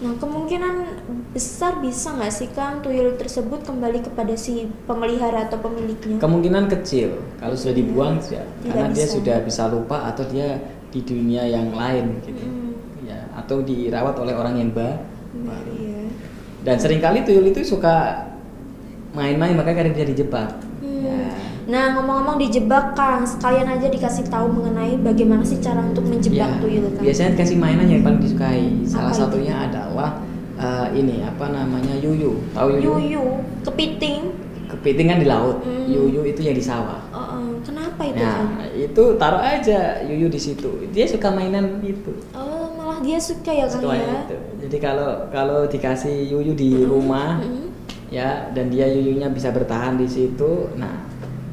Nah 0.01 0.17
kemungkinan 0.17 0.75
besar 1.29 1.77
bisa 1.77 2.17
nggak 2.17 2.33
sih 2.33 2.49
Kang 2.57 2.81
tuyul 2.81 3.13
tersebut 3.21 3.61
kembali 3.61 4.01
kepada 4.01 4.33
si 4.33 4.65
pemelihara 4.89 5.45
atau 5.45 5.61
pemiliknya? 5.61 6.17
Kemungkinan 6.17 6.71
kecil 6.71 7.21
kalau 7.37 7.53
sudah 7.53 7.75
dibuang 7.77 8.17
ya, 8.25 8.41
Tidak 8.41 8.71
karena 8.71 8.89
dia 8.95 9.05
bisa. 9.05 9.13
sudah 9.19 9.37
bisa 9.45 9.63
lupa 9.69 10.09
atau 10.09 10.25
dia 10.25 10.57
di 10.89 11.05
dunia 11.05 11.45
yang 11.45 11.75
lain 11.75 12.17
gitu. 12.25 12.41
Hmm. 12.41 12.73
Ya, 13.05 13.29
atau 13.37 13.61
dirawat 13.61 14.15
oleh 14.17 14.33
orang 14.33 14.57
yang 14.57 14.73
ba 14.73 15.05
Benar, 15.35 15.53
baru. 15.53 15.73
iya. 15.77 16.03
Dan 16.61 16.75
sering 16.81 17.01
kali 17.01 17.21
tuyul 17.21 17.45
itu 17.53 17.61
suka 17.61 18.25
main-main 19.12 19.54
makanya 19.54 19.78
kadang 19.84 19.93
dia 19.93 20.08
dijebak. 20.08 20.50
Hmm. 20.80 21.04
Ya. 21.04 21.28
Nah 21.62 21.84
ngomong-ngomong 21.93 22.38
dijebak 22.39 22.93
Kang, 22.93 23.21
sekalian 23.24 23.67
aja 23.67 23.88
dikasih 23.88 24.26
tahu 24.28 24.50
mengenai 24.50 24.97
bagaimana 24.97 25.41
sih 25.41 25.60
cara 25.60 25.80
untuk 25.82 26.04
menjebak 26.04 26.41
Ya, 26.41 26.58
tuyul 26.58 26.89
Kang? 26.91 27.04
biasanya 27.04 27.30
dikasih 27.36 27.58
mainan 27.58 27.88
yang 27.88 28.02
paling 28.02 28.19
disukai. 28.19 28.82
Salah 28.84 29.10
Apa 29.10 29.13
itu? 29.13 29.19
satunya 29.21 29.56
adalah 29.62 30.10
eh, 30.58 30.88
ini 30.95 31.21
apa 31.21 31.45
namanya 31.47 31.93
yuyu. 31.95 32.39
Tahu 32.52 32.67
yuyu? 32.76 32.91
Yuyu, 32.97 33.24
kepiting. 33.62 34.21
Kepiting 34.67 35.08
kan 35.08 35.17
di 35.19 35.28
laut. 35.28 35.60
Hmm. 35.62 35.86
Yuyu 35.86 36.24
itu 36.24 36.41
yang 36.41 36.56
di 36.56 36.63
sawah. 36.63 37.04
Oh, 37.12 37.19
oh, 37.19 37.45
kenapa 37.62 38.02
itu? 38.08 38.24
Nah, 38.24 38.47
itu 38.71 39.04
taruh 39.19 39.39
aja 39.39 39.80
yuyu 40.02 40.28
di 40.28 40.39
situ. 40.39 40.88
Dia 40.89 41.06
suka 41.06 41.28
mainan 41.30 41.84
itu. 41.84 42.15
Oh 42.32 42.71
malah 42.74 43.04
dia 43.04 43.19
suka 43.19 43.52
ya 43.52 43.67
Suka 43.67 43.91
ya? 43.91 44.24
itu. 44.26 44.38
Jadi 44.63 44.78
kalau 44.80 45.28
kalau 45.30 45.67
dikasih 45.67 46.26
yuyu 46.26 46.56
di 46.56 46.71
rumah 46.82 47.38
Mm-mm. 47.38 47.70
Ya 48.12 48.52
dan 48.52 48.67
dia 48.67 48.86
yuyunya 48.86 49.32
bisa 49.32 49.50
bertahan 49.50 49.95
di 49.95 50.06
situ, 50.06 50.67
nah 50.76 51.08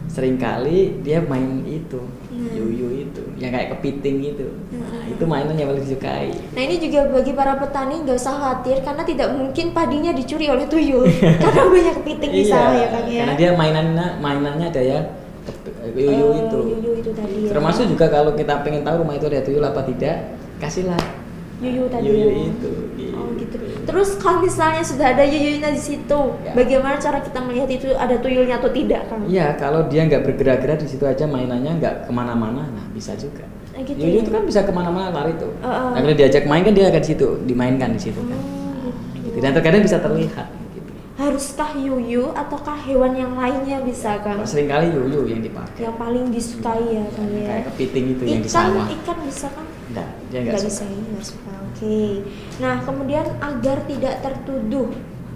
sering 0.09 0.35
kali 0.37 0.99
dia 1.01 1.23
main 1.23 1.63
itu 1.65 2.03
Hmm. 2.29 2.55
yuyu 2.55 3.03
itu 3.03 3.19
yang 3.35 3.51
kayak 3.51 3.75
kepiting 3.75 4.23
itu. 4.23 4.47
Nah, 4.71 4.87
Hmm. 4.95 5.11
itu 5.11 5.25
mainan 5.27 5.59
yang 5.59 5.75
paling 5.75 5.83
disukai. 5.83 6.31
Nah 6.55 6.63
ini 6.63 6.79
juga 6.79 7.11
bagi 7.11 7.35
para 7.35 7.59
petani 7.59 8.07
nggak 8.07 8.15
usah 8.15 8.31
khawatir 8.31 8.79
karena 8.79 9.03
tidak 9.03 9.29
mungkin 9.35 9.75
padinya 9.75 10.15
dicuri 10.15 10.47
oleh 10.47 10.63
tuyul 10.67 11.03
karena 11.43 11.63
banyak 11.67 11.95
kepiting 11.99 12.31
di 12.31 12.45
sawah 12.47 12.79
ya 12.79 12.87
Kang 12.95 13.07
ya. 13.07 13.11
Iya, 13.11 13.21
Karena 13.25 13.35
dia 13.35 13.51
mainannya 13.59 14.07
mainannya 14.23 14.67
ada 14.71 14.83
ya 14.83 15.01
yuyu 15.91 16.27
Oh, 16.31 16.37
itu. 16.37 16.59
yuyu 16.79 16.91
itu 16.95 17.11
tadi 17.11 17.37
ya. 17.43 17.51
Termasuk 17.51 17.85
juga 17.91 18.07
kalau 18.07 18.31
kita 18.37 18.55
pengen 18.63 18.87
tahu 18.87 19.03
rumah 19.03 19.19
itu 19.19 19.27
ada 19.27 19.41
tuyul 19.43 19.65
apa 19.65 19.83
tidak, 19.83 20.17
kasihlah 20.63 21.01
yuyu 21.59 21.85
tadi 21.91 22.07
yuyu 22.07 22.29
ya. 22.31 22.45
itu 22.49 22.71
Oh 23.19 23.35
gitu. 23.35 23.57
Terus 23.83 24.15
kalau 24.21 24.43
misalnya 24.43 24.83
sudah 24.83 25.11
ada 25.11 25.25
yuyunya 25.27 25.71
di 25.71 25.81
situ, 25.81 26.21
Ya. 26.47 26.53
bagaimana 26.55 26.99
cara 26.99 27.19
kita 27.19 27.41
melihat 27.43 27.67
itu 27.67 27.91
ada 27.95 28.15
tuyulnya 28.15 28.63
atau 28.63 28.71
tidak, 28.71 29.11
Kang? 29.11 29.27
Iya, 29.27 29.59
kalau 29.59 29.91
dia 29.91 30.07
nggak 30.07 30.23
bergerak-gerak 30.23 30.79
di 30.79 30.89
situ 30.89 31.03
aja 31.03 31.25
mainannya 31.27 31.79
nggak 31.79 31.95
ke 32.07 32.13
mana-mana, 32.15 32.63
nah 32.69 32.87
bisa 32.93 33.19
juga. 33.19 33.43
Ah, 33.75 33.83
gitu 33.83 33.99
Yuyu 33.99 34.19
ya? 34.19 34.23
itu 34.23 34.31
kan 34.31 34.43
bisa 34.45 34.61
ke 34.63 34.71
mana-mana 34.71 35.11
lari 35.11 35.35
tuh. 35.35 35.51
Uh-uh. 35.63 35.95
Nah, 35.95 35.99
kalau 35.99 36.15
diajak 36.15 36.45
main 36.47 36.63
kan 36.63 36.75
dia 36.75 36.91
akan 36.91 37.01
di 37.01 37.09
situ, 37.11 37.29
dimainkan 37.43 37.91
di 37.91 38.01
situ 38.03 38.21
kan. 38.23 38.39
Oh, 38.39 38.91
gitu. 39.19 39.27
Gitu. 39.27 39.37
Dan 39.43 39.51
terkadang 39.55 39.83
bisa 39.83 39.99
terlihat. 39.99 40.47
Gitu. 40.75 40.91
Haruskah 41.17 41.71
yuyu 41.75 42.25
ataukah 42.35 42.79
hewan 42.87 43.13
yang 43.15 43.33
lainnya 43.35 43.83
bisa, 43.83 44.19
Kang? 44.23 44.39
Seringkali 44.43 44.95
yuyu 44.95 45.27
yang 45.27 45.43
dipakai. 45.43 45.83
Yang 45.83 45.95
paling 45.97 46.25
disukai 46.31 46.85
ya, 46.93 47.05
Kang 47.11 47.31
ya. 47.33 47.47
Kayak 47.51 47.65
kepiting 47.75 48.05
itu 48.15 48.23
yang 48.27 48.43
di 48.43 48.51
Ikan, 48.51 48.63
sawah. 48.69 48.87
ikan 48.87 49.19
bisa 49.27 49.47
kan? 49.51 49.67
Enggak, 49.89 50.09
dia 50.29 50.45
nggak 50.45 50.55
Nggak 50.55 50.61
suka. 50.61 50.71
bisa 50.71 50.85
ya, 50.85 51.03
nggak 51.13 51.27
suka. 51.27 51.53
Oke. 51.69 52.01
Nah, 52.61 52.75
kemudian 52.85 53.27
agar 53.41 53.77
tidak 53.89 54.15
tertuduh, 54.25 54.89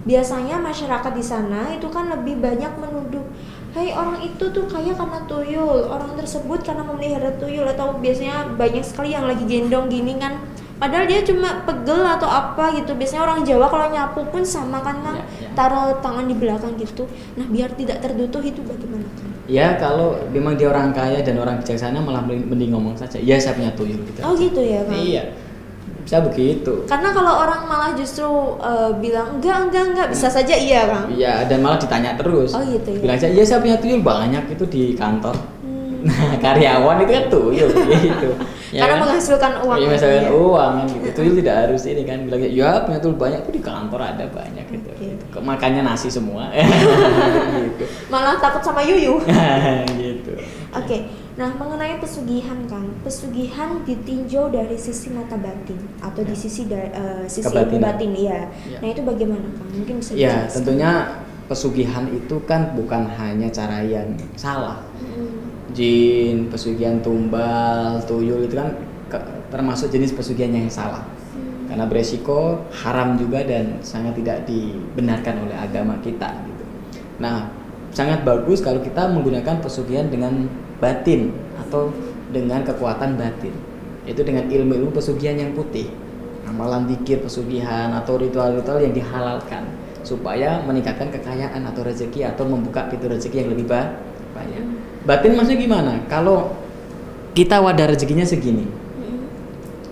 biasanya 0.02 0.56
masyarakat 0.58 1.12
di 1.14 1.24
sana 1.24 1.72
itu 1.74 1.86
kan 1.88 2.10
lebih 2.10 2.38
banyak 2.42 2.72
menuduh, 2.78 3.24
Hei 3.72 3.88
orang 3.96 4.20
itu 4.20 4.52
tuh 4.52 4.68
kaya 4.68 4.92
karena 4.92 5.24
tuyul, 5.24 5.88
orang 5.88 6.12
tersebut 6.12 6.60
karena 6.60 6.84
memelihara 6.84 7.32
tuyul 7.40 7.64
atau 7.64 7.96
biasanya 7.96 8.52
banyak 8.60 8.84
sekali 8.84 9.16
yang 9.16 9.24
lagi 9.24 9.48
gendong 9.48 9.88
gini 9.88 10.20
kan. 10.20 10.44
Padahal 10.82 11.06
dia 11.06 11.22
cuma 11.22 11.62
pegel 11.62 12.02
atau 12.02 12.26
apa 12.26 12.74
gitu. 12.74 12.98
Biasanya 12.98 13.22
orang 13.22 13.46
Jawa 13.46 13.70
kalau 13.70 13.86
nyapu 13.86 14.26
pun 14.34 14.42
sama 14.42 14.82
kan 14.82 14.98
kan, 14.98 15.14
Ya, 15.14 15.46
ya. 15.46 15.50
taruh 15.54 15.94
tangan 16.02 16.26
di 16.26 16.34
belakang 16.34 16.74
gitu. 16.74 17.06
Nah 17.38 17.46
biar 17.46 17.70
tidak 17.78 18.02
tertuduh 18.02 18.42
itu 18.42 18.58
bagaimana? 18.66 19.06
Ya 19.46 19.78
kalau 19.78 20.18
memang 20.34 20.58
dia 20.58 20.74
orang 20.74 20.90
kaya 20.90 21.22
dan 21.22 21.38
orang 21.38 21.62
bijaksana 21.62 22.02
malah 22.02 22.26
mending 22.26 22.74
ngomong 22.74 22.98
saja. 22.98 23.22
Ya 23.22 23.38
saya 23.38 23.54
punya 23.54 23.70
tuyul 23.78 24.02
gitu. 24.02 24.26
Oh 24.26 24.34
aja. 24.34 24.42
gitu 24.42 24.58
ya 24.58 24.82
kan? 24.82 24.98
Iya. 24.98 25.22
Bisa 26.02 26.18
begitu. 26.18 26.82
Karena 26.90 27.14
kalau 27.14 27.46
orang 27.46 27.62
malah 27.70 27.94
justru 27.94 28.26
eh, 28.58 28.90
bilang 28.98 29.38
enggak 29.38 29.70
enggak 29.70 29.84
enggak 29.94 30.08
bisa 30.10 30.26
saja 30.26 30.50
iya 30.58 30.90
kan? 30.90 31.06
Iya, 31.06 31.46
dan 31.46 31.62
malah 31.62 31.78
ditanya 31.78 32.18
terus. 32.18 32.50
Oh, 32.58 32.62
gitu 32.66 32.90
ya. 32.90 33.06
Bilang 33.06 33.16
aja, 33.22 33.30
iya 33.30 33.44
saya 33.46 33.62
punya 33.62 33.78
tuyul 33.78 34.02
banyak 34.02 34.50
itu 34.50 34.66
di 34.66 34.82
kantor. 34.98 35.38
Hmm. 35.62 36.02
Nah, 36.02 36.34
karyawan 36.42 37.06
itu 37.06 37.12
kan 37.14 37.26
tuyul 37.30 37.70
gitu. 38.10 38.30
Karena 38.72 38.96
menghasilkan 38.98 39.52
uang 39.60 39.76
Iya, 39.76 39.84
kan, 39.84 39.88
menghasilkan 39.92 40.24
ya. 40.24 40.30
uang 40.32 40.72
kan 40.72 40.86
gitu. 40.88 41.08
Tuyul 41.12 41.34
tidak 41.38 41.56
harus 41.60 41.82
ini 41.84 42.02
kan 42.02 42.18
bilangnya, 42.24 42.50
ya 42.50 42.70
punya 42.80 42.98
tuyul 42.98 43.16
banyak 43.16 43.40
itu 43.42 43.52
di 43.52 43.62
kantor 43.62 44.00
ada 44.00 44.24
banyak 44.26 44.64
gitu. 44.66 44.88
Oke. 44.88 45.04
gitu. 45.04 45.24
Kok 45.30 45.42
Makannya 45.42 45.82
nasi 45.82 46.08
semua. 46.08 46.48
gitu. 47.68 47.84
Malah 48.08 48.40
takut 48.40 48.62
sama 48.62 48.80
yuyu. 48.80 49.20
gitu. 50.02 50.32
Oke, 50.72 51.04
nah 51.34 51.52
mengenai 51.52 52.00
pesugihan 52.00 52.56
Kang, 52.64 52.88
pesugihan 53.04 53.84
ditinjau 53.84 54.48
dari 54.48 54.72
sisi 54.74 55.12
mata 55.12 55.36
batin 55.36 55.76
atau 56.00 56.24
di 56.24 56.32
Ya. 56.32 56.38
sisi 56.38 56.62
da- 56.64 56.88
eh, 56.88 57.24
sisi 57.28 57.44
Kebatinan. 57.44 57.84
batin 57.84 58.12
ya. 58.16 58.48
Ya. 58.64 58.78
Nah 58.80 58.88
itu 58.88 59.04
bagaimana 59.04 59.52
Kang? 59.52 59.68
Mungkin 59.70 60.00
bisa 60.00 60.16
Ya, 60.16 60.48
tentunya 60.48 61.12
pesugihan 61.44 62.08
itu 62.08 62.40
kan 62.48 62.72
bukan 62.72 63.04
hanya 63.12 63.52
cara 63.52 63.84
yang 63.84 64.08
salah. 64.32 64.80
Mm, 64.96 65.51
Jin, 65.72 66.52
pesugihan 66.52 67.00
tumbal, 67.00 67.96
tuyul 68.04 68.44
itu 68.44 68.56
kan 68.56 68.76
ke- 69.08 69.28
termasuk 69.48 69.88
jenis 69.88 70.12
pesugihan 70.12 70.52
yang 70.52 70.68
salah. 70.68 71.00
mm, 71.32 71.72
karena 71.72 71.84
beresiko 71.88 72.60
haram 72.84 73.16
juga 73.16 73.40
dan 73.44 73.80
sangat 73.80 74.12
tidak 74.20 74.44
dibenarkan 74.44 75.48
oleh 75.48 75.56
agama 75.56 75.96
kita 76.04 76.28
gitu. 76.44 76.64
Nah, 77.24 77.48
sangat 77.88 78.24
bagus 78.24 78.60
kalau 78.60 78.80
kita 78.84 79.08
menggunakan 79.08 79.60
pesugihan 79.64 80.08
dengan 80.12 80.48
batin 80.76 81.32
atau 81.56 81.88
dengan 82.32 82.64
kekuatan 82.64 83.16
batin. 83.16 83.52
Itu 84.04 84.24
dengan 84.26 84.48
ilmu-ilmu 84.50 84.92
pesugihan 84.92 85.36
yang 85.38 85.52
putih. 85.56 85.88
Amalan 86.48 86.88
dikir 86.90 87.22
pesugihan 87.22 87.92
atau 87.96 88.18
ritual-ritual 88.18 88.82
yang 88.82 88.92
dihalalkan 88.92 89.62
supaya 90.02 90.60
meningkatkan 90.66 91.08
kekayaan 91.08 91.62
atau 91.64 91.86
rezeki 91.86 92.26
atau 92.26 92.44
membuka 92.44 92.90
pintu 92.90 93.06
rezeki 93.06 93.46
yang 93.46 93.50
lebih 93.54 93.70
ba- 93.70 93.94
banyak. 94.34 94.71
Batin 95.02 95.34
maksudnya 95.34 95.58
gimana? 95.58 95.92
Kalau 96.06 96.54
kita 97.34 97.58
wadah 97.58 97.90
rezekinya 97.90 98.22
segini, 98.22 98.68
mm, 98.68 99.22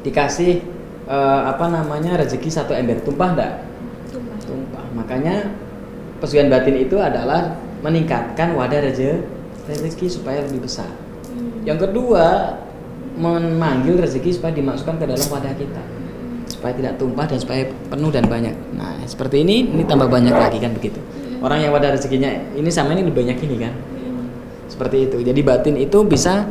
dikasih 0.06 0.62
eh, 1.10 1.40
apa 1.50 1.66
namanya 1.66 2.20
rezeki 2.20 2.50
satu 2.52 2.76
ember 2.76 3.02
tumpah 3.02 3.28
enggak 3.34 3.54
tumpah. 4.14 4.38
tumpah. 4.46 4.84
Makanya 4.94 5.50
pesugihan 6.22 6.52
batin 6.52 6.78
itu 6.78 6.94
adalah 7.02 7.58
meningkatkan 7.82 8.54
wadah 8.54 8.80
reje 8.86 9.24
rezeki 9.66 10.06
supaya 10.06 10.46
lebih 10.46 10.62
besar. 10.62 10.90
Mm, 11.34 11.66
yang 11.66 11.78
kedua 11.80 12.54
memanggil 13.18 13.98
rezeki 13.98 14.38
supaya 14.38 14.54
dimasukkan 14.54 15.02
ke 15.02 15.04
dalam 15.10 15.26
wadah 15.26 15.54
kita. 15.58 15.82
Supaya 16.46 16.72
tidak 16.76 17.02
tumpah 17.02 17.26
dan 17.26 17.38
supaya 17.42 17.66
penuh 17.66 18.10
dan 18.14 18.30
banyak. 18.30 18.54
Nah 18.78 18.94
seperti 19.10 19.42
ini 19.42 19.66
ini 19.66 19.82
tambah 19.82 20.06
banyak 20.06 20.38
lagi 20.38 20.62
kan 20.62 20.70
begitu. 20.70 21.02
Orang 21.40 21.58
yang 21.58 21.74
wadah 21.74 21.98
rezekinya 21.98 22.30
ini 22.54 22.70
sama 22.70 22.94
ini 22.94 23.02
lebih 23.02 23.26
banyak 23.26 23.38
ini 23.42 23.56
kan 23.58 23.74
seperti 24.80 25.12
itu 25.12 25.20
jadi 25.20 25.40
batin 25.44 25.76
itu 25.76 26.00
bisa 26.08 26.48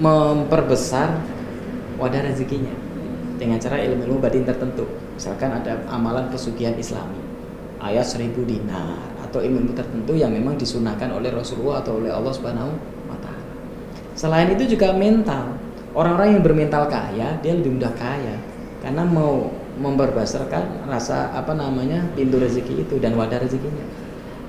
memperbesar 0.00 1.20
wadah 2.00 2.24
rezekinya 2.24 2.72
dengan 3.36 3.60
cara 3.60 3.76
ilmu-ilmu 3.84 4.24
batin 4.24 4.48
tertentu 4.48 4.88
misalkan 5.12 5.52
ada 5.52 5.84
amalan 5.92 6.32
pesugihan 6.32 6.72
islami 6.80 7.20
ayat 7.76 8.08
seribu 8.08 8.48
dinar 8.48 9.12
atau 9.20 9.44
ilmu 9.44 9.76
tertentu 9.76 10.16
yang 10.16 10.32
memang 10.32 10.56
disunahkan 10.56 11.12
oleh 11.12 11.28
Rasulullah 11.28 11.82
atau 11.82 11.98
oleh 11.98 12.08
Allah 12.12 12.32
Subhanahu 12.36 12.72
wa 13.08 13.16
taala. 13.18 13.44
Selain 14.12 14.48
itu 14.52 14.76
juga 14.76 14.92
mental. 14.92 15.56
Orang-orang 15.96 16.36
yang 16.36 16.44
bermental 16.44 16.88
kaya, 16.88 17.36
dia 17.40 17.52
lebih 17.52 17.76
mudah 17.80 17.92
kaya 17.96 18.36
karena 18.80 19.04
mau 19.04 19.48
memperbesarkan 19.80 20.88
rasa 20.88 21.32
apa 21.32 21.56
namanya 21.56 22.04
pintu 22.12 22.36
rezeki 22.36 22.84
itu 22.84 23.00
dan 23.00 23.16
wadah 23.16 23.40
rezekinya. 23.40 23.84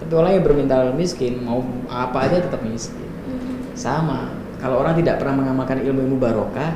Tapi 0.03 0.13
orang 0.19 0.31
yang 0.35 0.43
bermental 0.43 0.81
miskin 0.91 1.39
mau 1.39 1.63
apa 1.87 2.27
aja 2.27 2.43
tetap 2.43 2.59
miskin. 2.59 3.07
mm, 3.07 3.71
Sama. 3.71 4.35
Kalau 4.59 4.83
orang 4.83 4.99
tidak 4.99 5.23
pernah 5.23 5.39
mengamalkan 5.39 5.79
ilmu-ilmu 5.79 6.19
barokah, 6.19 6.75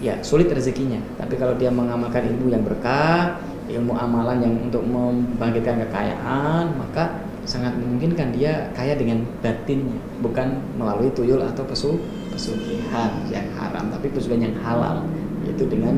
ya 0.00 0.20
sulit 0.20 0.52
rezekinya. 0.52 1.00
Tapi 1.16 1.40
kalau 1.40 1.56
dia 1.56 1.72
mengamalkan 1.72 2.28
ilmu 2.28 2.52
yang 2.52 2.60
berkah, 2.64 3.40
ilmu 3.72 3.96
amalan 3.96 4.44
yang 4.44 4.54
untuk 4.60 4.84
membangkitkan 4.84 5.88
kekayaan, 5.88 6.76
maka 6.76 7.24
sangat 7.46 7.72
memungkinkan 7.78 8.34
dia 8.34 8.68
kaya 8.74 8.98
dengan 8.98 9.22
batinnya, 9.40 9.96
bukan 10.20 10.58
melalui 10.76 11.08
tuyul 11.14 11.40
atau 11.40 11.62
pesu 11.64 11.96
pesugihan 12.34 13.22
yang 13.30 13.46
haram, 13.56 13.88
tapi 13.88 14.10
pesugihan 14.10 14.50
yang 14.50 14.56
halal, 14.60 15.06
yaitu 15.46 15.64
dengan 15.70 15.94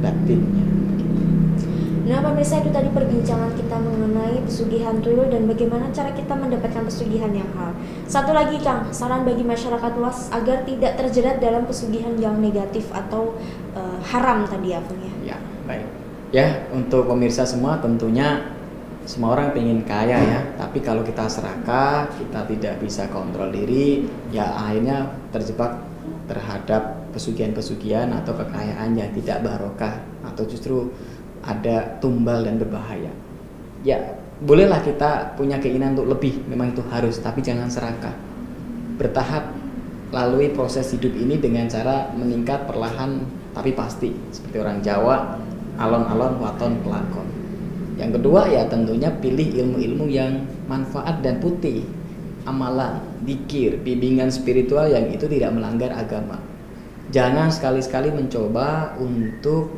batinnya. 0.00 0.85
Nah, 2.06 2.22
pemirsa 2.22 2.62
itu 2.62 2.70
tadi 2.70 2.86
perbincangan 2.94 3.50
kita 3.58 3.82
mengenai 3.82 4.38
pesugihan 4.46 4.94
tuyul 5.02 5.26
dan 5.26 5.50
bagaimana 5.50 5.90
cara 5.90 6.14
kita 6.14 6.38
mendapatkan 6.38 6.86
pesugihan 6.86 7.34
yang 7.34 7.50
halal. 7.58 7.74
Satu 8.06 8.30
lagi, 8.30 8.62
Kang, 8.62 8.94
saran 8.94 9.26
bagi 9.26 9.42
masyarakat 9.42 9.92
luas 9.98 10.30
agar 10.30 10.62
tidak 10.62 10.94
terjerat 10.94 11.42
dalam 11.42 11.66
pesugihan 11.66 12.14
yang 12.14 12.38
negatif 12.38 12.86
atau 12.94 13.34
eh, 13.74 13.98
haram 14.06 14.46
tadi 14.46 14.70
ya, 14.70 14.78
Kang 14.86 15.02
ya. 15.02 15.34
Ya, 15.34 15.38
baik. 15.66 15.86
Ya, 16.30 16.46
untuk 16.70 17.10
pemirsa 17.10 17.42
semua 17.42 17.82
tentunya 17.82 18.54
semua 19.02 19.34
orang 19.34 19.50
pengen 19.50 19.82
kaya 19.82 20.18
ya, 20.18 20.40
tapi 20.54 20.86
kalau 20.86 21.02
kita 21.02 21.26
serakah, 21.26 22.06
kita 22.14 22.46
tidak 22.46 22.74
bisa 22.82 23.10
kontrol 23.10 23.50
diri, 23.50 24.06
ya 24.30 24.46
akhirnya 24.54 25.10
terjebak 25.34 25.82
terhadap 26.26 27.06
pesugihan-pesugihan 27.14 28.10
atau 28.14 28.34
kekayaan 28.34 28.98
yang 28.98 29.10
tidak 29.14 29.46
barokah 29.46 30.02
atau 30.26 30.42
justru 30.44 30.90
ada 31.46 31.96
tumbal 32.02 32.42
dan 32.42 32.58
berbahaya. 32.58 33.14
Ya, 33.86 34.18
bolehlah 34.42 34.82
kita 34.82 35.38
punya 35.38 35.62
keinginan 35.62 35.94
untuk 35.94 36.18
lebih, 36.18 36.42
memang 36.50 36.74
itu 36.74 36.82
harus, 36.90 37.22
tapi 37.22 37.40
jangan 37.40 37.70
serakah. 37.70 38.12
Bertahap 38.98 39.54
lalui 40.14 40.54
proses 40.54 40.86
hidup 40.94 41.10
ini 41.18 41.38
dengan 41.40 41.66
cara 41.66 42.14
meningkat 42.14 42.68
perlahan 42.68 43.26
tapi 43.56 43.74
pasti 43.74 44.14
seperti 44.30 44.56
orang 44.62 44.78
Jawa 44.84 45.40
alon-alon 45.80 46.38
waton 46.38 46.78
pelakon 46.86 47.26
yang 47.98 48.12
kedua 48.14 48.46
ya 48.46 48.68
tentunya 48.70 49.10
pilih 49.10 49.56
ilmu-ilmu 49.56 50.06
yang 50.06 50.44
manfaat 50.70 51.24
dan 51.24 51.40
putih 51.40 51.82
amalan, 52.46 53.02
dikir, 53.26 53.82
bimbingan 53.82 54.30
spiritual 54.30 54.86
yang 54.86 55.10
itu 55.10 55.26
tidak 55.26 55.50
melanggar 55.50 55.90
agama 55.90 56.38
jangan 57.10 57.50
sekali-sekali 57.50 58.14
mencoba 58.14 58.94
untuk 59.02 59.74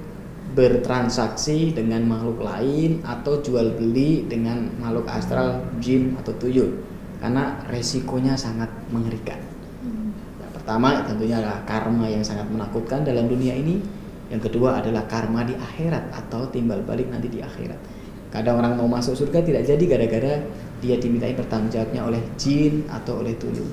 bertransaksi 0.59 1.71
dengan 1.71 2.03
makhluk 2.11 2.43
lain 2.43 2.99
atau 3.07 3.39
jual 3.39 3.79
beli 3.79 4.27
dengan 4.27 4.75
makhluk 4.83 5.07
astral, 5.07 5.63
jin 5.79 6.19
atau 6.19 6.35
tuyul 6.35 6.83
karena 7.23 7.63
resikonya 7.71 8.35
sangat 8.35 8.67
mengerikan 8.91 9.39
yang 10.49 10.57
pertama 10.57 11.05
tentunya 11.05 11.37
adalah 11.45 11.61
karma 11.69 12.07
yang 12.09 12.25
sangat 12.25 12.49
menakutkan 12.49 13.05
dalam 13.05 13.29
dunia 13.29 13.53
ini. 13.53 13.81
Yang 14.29 14.53
kedua 14.53 14.81
adalah 14.81 15.09
karma 15.09 15.45
di 15.45 15.57
akhirat 15.57 16.13
atau 16.13 16.45
timbal 16.53 16.85
balik 16.85 17.09
nanti 17.09 17.33
di 17.33 17.41
akhirat. 17.41 17.77
Kadang 18.29 18.61
orang 18.61 18.77
mau 18.77 18.85
masuk 18.85 19.17
surga 19.17 19.41
tidak 19.45 19.65
jadi 19.65 19.85
gara-gara 19.89 20.45
dia 20.85 20.97
dimintai 21.01 21.33
pertanggungjawabnya 21.33 22.01
oleh 22.05 22.21
jin 22.37 22.85
atau 22.89 23.25
oleh 23.25 23.33
tuyul. 23.41 23.65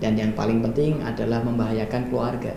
Dan 0.00 0.16
yang 0.16 0.32
paling 0.32 0.64
penting 0.64 1.00
adalah 1.04 1.44
membahayakan 1.44 2.08
keluarga. 2.08 2.52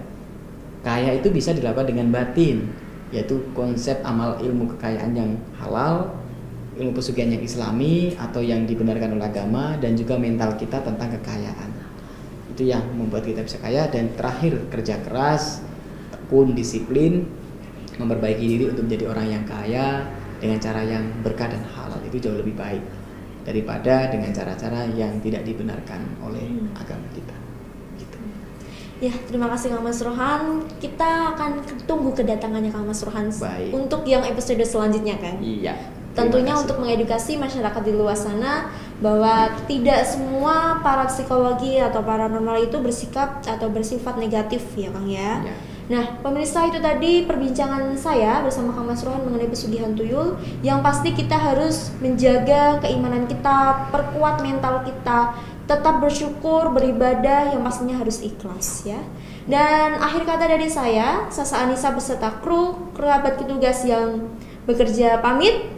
Kaya 0.83 1.19
itu 1.19 1.27
bisa 1.27 1.51
dilakukan 1.51 1.91
dengan 1.91 2.11
batin, 2.11 2.71
yaitu 3.09 3.41
konsep 3.57 3.97
amal 4.05 4.37
ilmu 4.37 4.69
kekayaan 4.77 5.11
yang 5.17 5.31
halal, 5.57 6.13
ilmu 6.77 6.93
pesugihan 6.93 7.33
yang 7.33 7.43
islami 7.43 8.13
atau 8.15 8.39
yang 8.39 8.63
dibenarkan 8.69 9.17
oleh 9.17 9.25
agama 9.25 9.75
dan 9.81 9.97
juga 9.97 10.15
mental 10.15 10.53
kita 10.55 10.79
tentang 10.85 11.09
kekayaan. 11.17 11.69
Itu 12.53 12.69
yang 12.69 12.85
membuat 12.93 13.25
kita 13.25 13.41
bisa 13.41 13.57
kaya 13.59 13.89
dan 13.89 14.13
terakhir 14.13 14.61
kerja 14.69 15.01
keras, 15.01 15.65
tekun, 16.13 16.53
disiplin, 16.53 17.25
memperbaiki 17.97 18.45
diri 18.45 18.65
untuk 18.71 18.87
menjadi 18.87 19.05
orang 19.11 19.27
yang 19.27 19.43
kaya 19.43 20.07
dengan 20.39 20.57
cara 20.61 20.81
yang 20.87 21.03
berkah 21.19 21.51
dan 21.51 21.59
halal 21.75 21.99
itu 22.07 22.17
jauh 22.23 22.39
lebih 22.39 22.55
baik 22.55 22.83
daripada 23.43 24.07
dengan 24.07 24.31
cara-cara 24.31 24.87
yang 24.95 25.19
tidak 25.19 25.43
dibenarkan 25.43 26.05
oleh 26.23 26.47
hmm. 26.47 26.79
agama 26.79 27.07
kita. 27.11 27.48
Ya, 28.99 29.15
terima 29.31 29.47
kasih 29.47 29.71
Kang 29.71 29.83
Mas 29.83 30.03
Rohan. 30.03 30.67
Kita 30.83 31.35
akan 31.35 31.63
tunggu 31.87 32.11
kedatangannya 32.11 32.67
Kang 32.67 32.83
Mas 32.83 32.99
Rohan 32.99 33.31
Baik. 33.31 33.71
untuk 33.71 34.03
yang 34.03 34.27
episode 34.27 34.59
selanjutnya 34.59 35.15
kan. 35.15 35.39
Iya. 35.39 35.75
Tentunya 36.11 36.51
untuk 36.51 36.83
mengedukasi 36.83 37.39
masyarakat 37.39 37.79
di 37.79 37.95
luar 37.95 38.17
sana 38.17 38.67
bahwa 38.99 39.55
tidak 39.71 40.03
semua 40.03 40.83
para 40.83 41.07
psikologi 41.07 41.79
atau 41.79 42.03
paranormal 42.03 42.59
itu 42.59 42.75
bersikap 42.83 43.39
atau 43.39 43.71
bersifat 43.71 44.19
negatif 44.19 44.67
ya 44.75 44.91
Kang 44.91 45.07
ya. 45.07 45.47
ya 45.47 45.55
Nah, 45.89 46.21
pemirsa 46.21 46.69
itu 46.69 46.77
tadi 46.77 47.25
perbincangan 47.25 47.97
saya 47.97 48.45
bersama 48.45 48.77
Kang 48.77 48.85
Mas 48.85 49.01
Rohan 49.01 49.25
mengenai 49.25 49.49
pesugihan 49.49 49.97
tuyul. 49.97 50.37
Yang 50.61 50.79
pasti 50.85 51.09
kita 51.17 51.33
harus 51.33 51.89
menjaga 51.97 52.77
keimanan 52.77 53.25
kita, 53.25 53.89
perkuat 53.89 54.45
mental 54.45 54.85
kita, 54.85 55.33
tetap 55.69 56.01
bersyukur, 56.01 56.73
beribadah 56.73 57.53
yang 57.53 57.61
pastinya 57.61 58.01
harus 58.01 58.25
ikhlas 58.25 58.89
ya. 58.89 58.97
Dan 59.45 60.01
akhir 60.01 60.25
kata 60.25 60.49
dari 60.49 60.65
saya, 60.65 61.29
Sasa 61.29 61.61
Anissa 61.61 61.93
beserta 61.93 62.41
kru, 62.41 62.89
kerabat 62.97 63.37
petugas 63.37 63.85
yang 63.85 64.33
bekerja 64.65 65.21
pamit. 65.21 65.69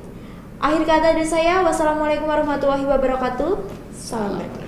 Akhir 0.64 0.88
kata 0.88 1.12
dari 1.12 1.28
saya, 1.28 1.60
wassalamualaikum 1.68 2.24
warahmatullahi 2.24 2.88
wabarakatuh. 2.88 3.68
Salam. 3.92 4.61